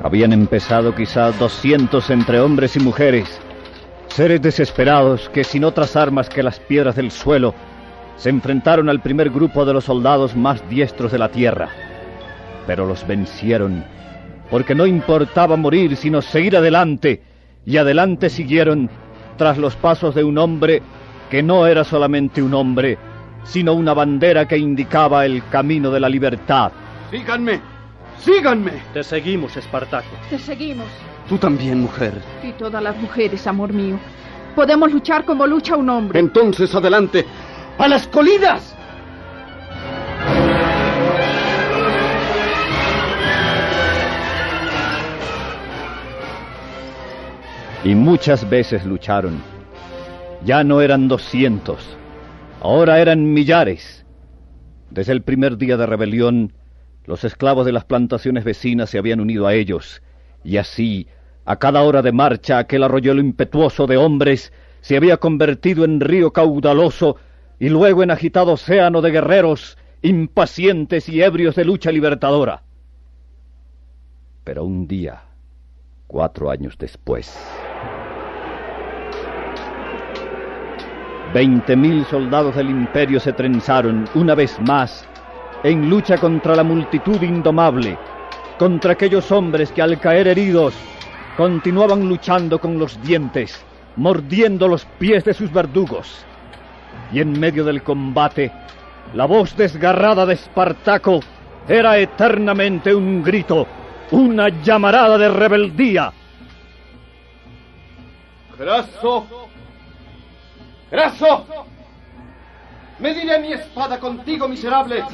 Habían 0.07 0.32
empezado 0.32 0.94
quizá 0.94 1.32
doscientos 1.32 2.11
entre 2.11 2.38
hombres 2.38 2.76
y 2.76 2.78
mujeres, 2.78 3.40
seres 4.07 4.40
desesperados 4.40 5.28
que 5.30 5.42
sin 5.42 5.64
otras 5.64 5.96
armas 5.96 6.28
que 6.28 6.44
las 6.44 6.61
piedras 6.61 6.94
del 6.94 7.11
suelo 7.11 7.57
se 8.14 8.30
enfrentaron 8.30 8.88
al 8.88 9.02
primer 9.02 9.30
grupo 9.30 9.64
de 9.64 9.72
los 9.72 9.82
soldados 9.82 10.36
más 10.36 10.62
diestros 10.70 11.11
de 11.11 11.18
la 11.18 11.28
tierra. 11.30 11.70
Pero 12.68 12.86
los 12.86 13.04
vencieron, 13.04 13.84
porque 14.48 14.76
no 14.76 14.86
importaba 14.86 15.57
morir 15.57 15.96
sino 15.96 16.22
seguir 16.22 16.57
adelante, 16.57 17.24
y 17.64 17.76
adelante 17.76 18.30
siguieron 18.30 18.88
tras 19.36 19.59
los 19.59 19.74
pasos 19.74 20.14
de 20.14 20.22
un 20.22 20.38
hombre 20.38 20.82
que 21.30 21.42
no 21.42 21.66
era 21.66 21.82
solamente 21.82 22.40
un 22.40 22.54
hombre, 22.54 22.96
sino 23.42 23.74
una 23.74 23.92
bandera 23.92 24.46
que 24.46 24.57
indicaba 24.57 25.26
el 25.26 25.42
camino 25.48 25.90
de 25.90 25.98
la 25.98 26.09
libertad. 26.09 26.70
Síganme, 27.11 27.61
síganme. 28.27 28.72
Te 28.93 29.03
seguimos, 29.03 29.57
Espartaco. 29.57 30.09
Te 30.29 30.39
seguimos. 30.39 30.87
Tú 31.29 31.39
también, 31.39 31.81
mujer. 31.81 32.20
Y 32.43 32.53
todas 32.53 32.83
las 32.83 32.97
mujeres, 32.99 33.47
amor 33.47 33.72
mío. 33.72 33.99
Podemos 34.55 34.93
luchar 34.93 35.24
como 35.24 35.47
lucha 35.47 35.77
un 35.77 35.89
hombre. 35.89 36.18
Entonces, 36.18 36.74
adelante. 36.74 37.24
¡A 37.79 37.89
las 37.89 38.07
colinas! 38.09 38.74
Y 47.85 47.95
muchas 47.95 48.49
veces 48.49 48.85
lucharon. 48.85 49.41
Ya 50.45 50.64
no 50.64 50.81
eran 50.81 51.07
doscientos, 51.07 51.97
ahora 52.61 52.99
eran 53.01 53.33
millares. 53.33 54.05
Desde 54.91 55.12
el 55.12 55.22
primer 55.22 55.57
día 55.57 55.77
de 55.77 55.87
rebelión, 55.87 56.53
los 57.07 57.24
esclavos 57.24 57.64
de 57.64 57.72
las 57.72 57.84
plantaciones 57.84 58.44
vecinas 58.44 58.90
se 58.90 58.98
habían 58.98 59.20
unido 59.20 59.46
a 59.46 59.54
ellos, 59.54 60.02
y 60.44 60.57
así, 60.59 61.09
a 61.44 61.57
cada 61.57 61.82
hora 61.82 62.02
de 62.02 62.12
marcha, 62.12 62.59
aquel 62.59 62.82
arroyuelo 62.82 63.20
impetuoso 63.20 63.86
de 63.86 63.96
hombres 63.96 64.52
se 64.80 64.96
había 64.96 65.16
convertido 65.16 65.84
en 65.84 66.00
río 66.00 66.32
caudaloso 66.32 67.16
y 67.59 67.68
luego 67.68 68.02
en 68.02 68.11
agitado 68.11 68.52
océano 68.52 69.00
de 69.00 69.11
guerreros 69.11 69.78
impacientes 70.02 71.09
y 71.09 71.22
ebrios 71.22 71.54
de 71.54 71.64
lucha 71.64 71.90
libertadora. 71.90 72.62
Pero 74.44 74.64
un 74.64 74.86
día, 74.86 75.22
cuatro 76.07 76.50
años 76.50 76.76
después, 76.78 77.36
veinte 81.32 81.76
mil 81.76 82.04
soldados 82.07 82.54
del 82.54 82.70
imperio 82.70 83.18
se 83.18 83.32
trenzaron 83.32 84.04
una 84.14 84.34
vez 84.34 84.59
más 84.61 85.09
en 85.62 85.88
lucha 85.88 86.18
contra 86.18 86.54
la 86.54 86.62
multitud 86.62 87.20
indomable, 87.22 87.98
contra 88.59 88.92
aquellos 88.92 89.30
hombres 89.32 89.72
que 89.72 89.82
al 89.82 89.98
caer 89.98 90.28
heridos 90.28 90.74
continuaban 91.36 92.09
luchando 92.09 92.59
con 92.59 92.78
los 92.78 93.00
dientes, 93.02 93.64
mordiendo 93.96 94.68
los 94.68 94.84
pies 94.98 95.24
de 95.24 95.34
sus 95.34 95.52
verdugos. 95.52 96.24
Y 97.12 97.20
en 97.20 97.38
medio 97.38 97.64
del 97.64 97.82
combate, 97.82 98.50
la 99.14 99.26
voz 99.26 99.57
desgarrada 99.57 100.26
de 100.26 100.34
Espartaco 100.34 101.20
era 101.68 101.98
eternamente 101.98 102.94
un 102.94 103.22
grito, 103.22 103.66
una 104.11 104.48
llamarada 104.48 105.18
de 105.18 105.28
rebeldía. 105.28 106.12
¡Graso! 108.59 109.26
¡Graso! 110.90 111.46
¡Mediré 112.98 113.38
mi 113.40 113.52
espada 113.52 114.00
contigo, 114.00 114.48
miserable! 114.48 115.04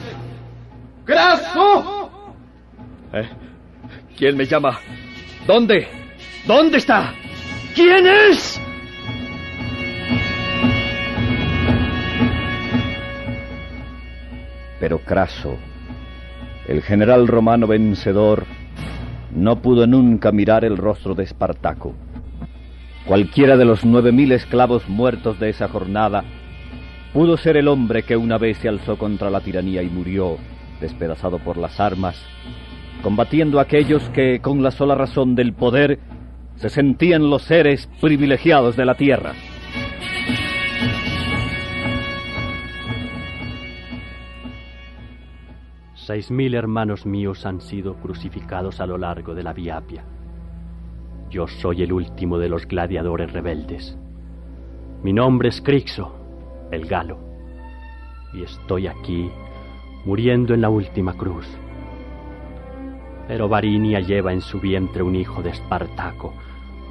¡Graso! 1.06 2.10
¿Eh? 3.12 3.28
¿Quién 4.16 4.36
me 4.36 4.46
llama? 4.46 4.78
¿Dónde? 5.46 5.88
¿Dónde 6.46 6.78
está? 6.78 7.12
¿Quién 7.74 8.06
es? 8.06 8.60
Pero 14.78 14.98
Craso, 14.98 15.56
el 16.66 16.82
general 16.82 17.28
romano 17.28 17.66
vencedor, 17.66 18.44
no 19.34 19.62
pudo 19.62 19.86
nunca 19.86 20.32
mirar 20.32 20.64
el 20.64 20.76
rostro 20.76 21.14
de 21.14 21.24
Espartaco. 21.24 21.94
Cualquiera 23.06 23.56
de 23.56 23.64
los 23.64 23.84
nueve 23.84 24.12
mil 24.12 24.32
esclavos 24.32 24.88
muertos 24.88 25.38
de 25.40 25.50
esa 25.50 25.68
jornada 25.68 26.24
pudo 27.12 27.36
ser 27.36 27.56
el 27.56 27.68
hombre 27.68 28.04
que 28.04 28.16
una 28.16 28.38
vez 28.38 28.58
se 28.58 28.68
alzó 28.68 28.96
contra 28.96 29.30
la 29.30 29.40
tiranía 29.40 29.82
y 29.82 29.88
murió, 29.88 30.38
despedazado 30.82 31.38
por 31.38 31.56
las 31.56 31.80
armas, 31.80 32.22
combatiendo 33.02 33.58
a 33.58 33.62
aquellos 33.62 34.02
que, 34.10 34.40
con 34.40 34.62
la 34.62 34.70
sola 34.70 34.94
razón 34.94 35.34
del 35.34 35.54
poder, 35.54 35.98
se 36.56 36.68
sentían 36.68 37.30
los 37.30 37.42
seres 37.42 37.88
privilegiados 38.00 38.76
de 38.76 38.84
la 38.84 38.94
tierra. 38.94 39.32
Seis 45.94 46.30
mil 46.30 46.54
hermanos 46.54 47.06
míos 47.06 47.46
han 47.46 47.60
sido 47.60 47.94
crucificados 47.94 48.80
a 48.80 48.86
lo 48.86 48.98
largo 48.98 49.34
de 49.34 49.44
la 49.44 49.52
Vía 49.52 49.76
Apia. 49.78 50.04
Yo 51.30 51.46
soy 51.46 51.82
el 51.82 51.92
último 51.92 52.38
de 52.38 52.48
los 52.48 52.66
gladiadores 52.66 53.32
rebeldes. 53.32 53.96
Mi 55.02 55.12
nombre 55.12 55.48
es 55.48 55.62
Crixo, 55.62 56.14
el 56.70 56.86
Galo, 56.86 57.18
y 58.34 58.42
estoy 58.42 58.88
aquí 58.88 59.30
muriendo 60.04 60.54
en 60.54 60.60
la 60.60 60.70
última 60.70 61.14
cruz. 61.14 61.46
Pero 63.28 63.48
Varinia 63.48 64.00
lleva 64.00 64.32
en 64.32 64.40
su 64.40 64.60
vientre 64.60 65.02
un 65.02 65.14
hijo 65.14 65.42
de 65.42 65.50
Espartaco, 65.50 66.34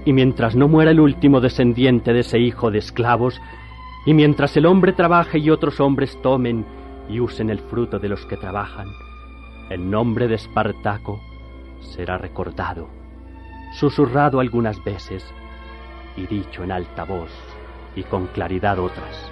y 0.05 0.14
mientras 0.14 0.55
no 0.55 0.68
muera 0.68 0.91
el 0.91 0.99
último 0.99 1.41
descendiente 1.41 2.14
de 2.14 2.22
ese 2.22 2.39
hijo 2.39 2.72
de 2.72 2.80
esclavos, 2.80 3.39
y 4.05 4.14
mientras 4.14 4.55
el 4.57 4.66
hombre 4.66 4.93
trabaje 4.93 5.38
y 5.38 5.49
otros 5.49 5.80
hombres 5.80 6.20
tomen 6.22 6.66
y 7.09 7.20
usen 7.20 7.49
el 7.49 7.59
fruto 7.59 7.99
de 7.99 8.09
los 8.09 8.26
que 8.26 8.38
trabajan, 8.38 8.88
el 9.70 9.89
nombre 9.89 10.28
de 10.28 10.36
Espartaco 10.36 11.22
será 11.82 12.18
recordado, 12.18 12.89
susurrado 13.74 14.39
algunas 14.39 14.84
veces 14.84 15.24
y 16.18 16.26
dicho 16.28 16.64
en 16.64 16.72
alta 16.72 17.03
voz 17.03 17.32
y 17.95 18.03
con 18.03 18.28
claridad 18.28 18.80
otras. 18.80 19.32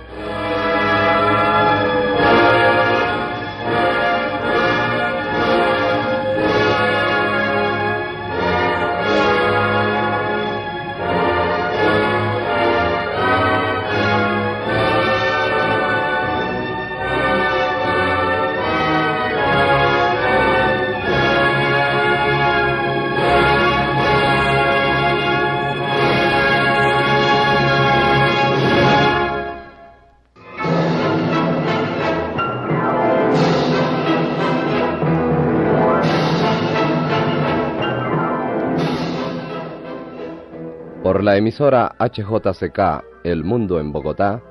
La 41.30 41.38
emisora 41.38 41.96
HJCK 42.00 43.04
El 43.24 43.44
Mundo 43.44 43.80
en 43.80 43.92
Bogotá, 43.92 44.42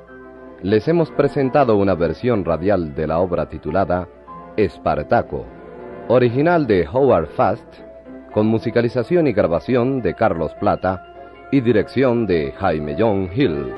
les 0.63 0.87
hemos 0.87 1.11
presentado 1.11 1.77
una 1.77 1.97
versión 1.97 2.45
radial 2.45 2.95
de 2.95 3.09
la 3.09 3.19
obra 3.19 3.49
titulada 3.49 4.07
Espartaco, 4.57 5.45
original 6.07 6.69
de 6.69 6.87
Howard 6.87 7.31
Fast 7.31 7.67
con 8.33 8.47
musicalización 8.47 9.27
y 9.27 9.33
grabación 9.33 10.03
de 10.03 10.15
Carlos 10.15 10.55
Plata 10.61 11.05
y 11.51 11.63
dirección 11.63 12.29
de 12.29 12.53
Jaime 12.53 12.95
John 12.97 13.29
Hill. 13.35 13.75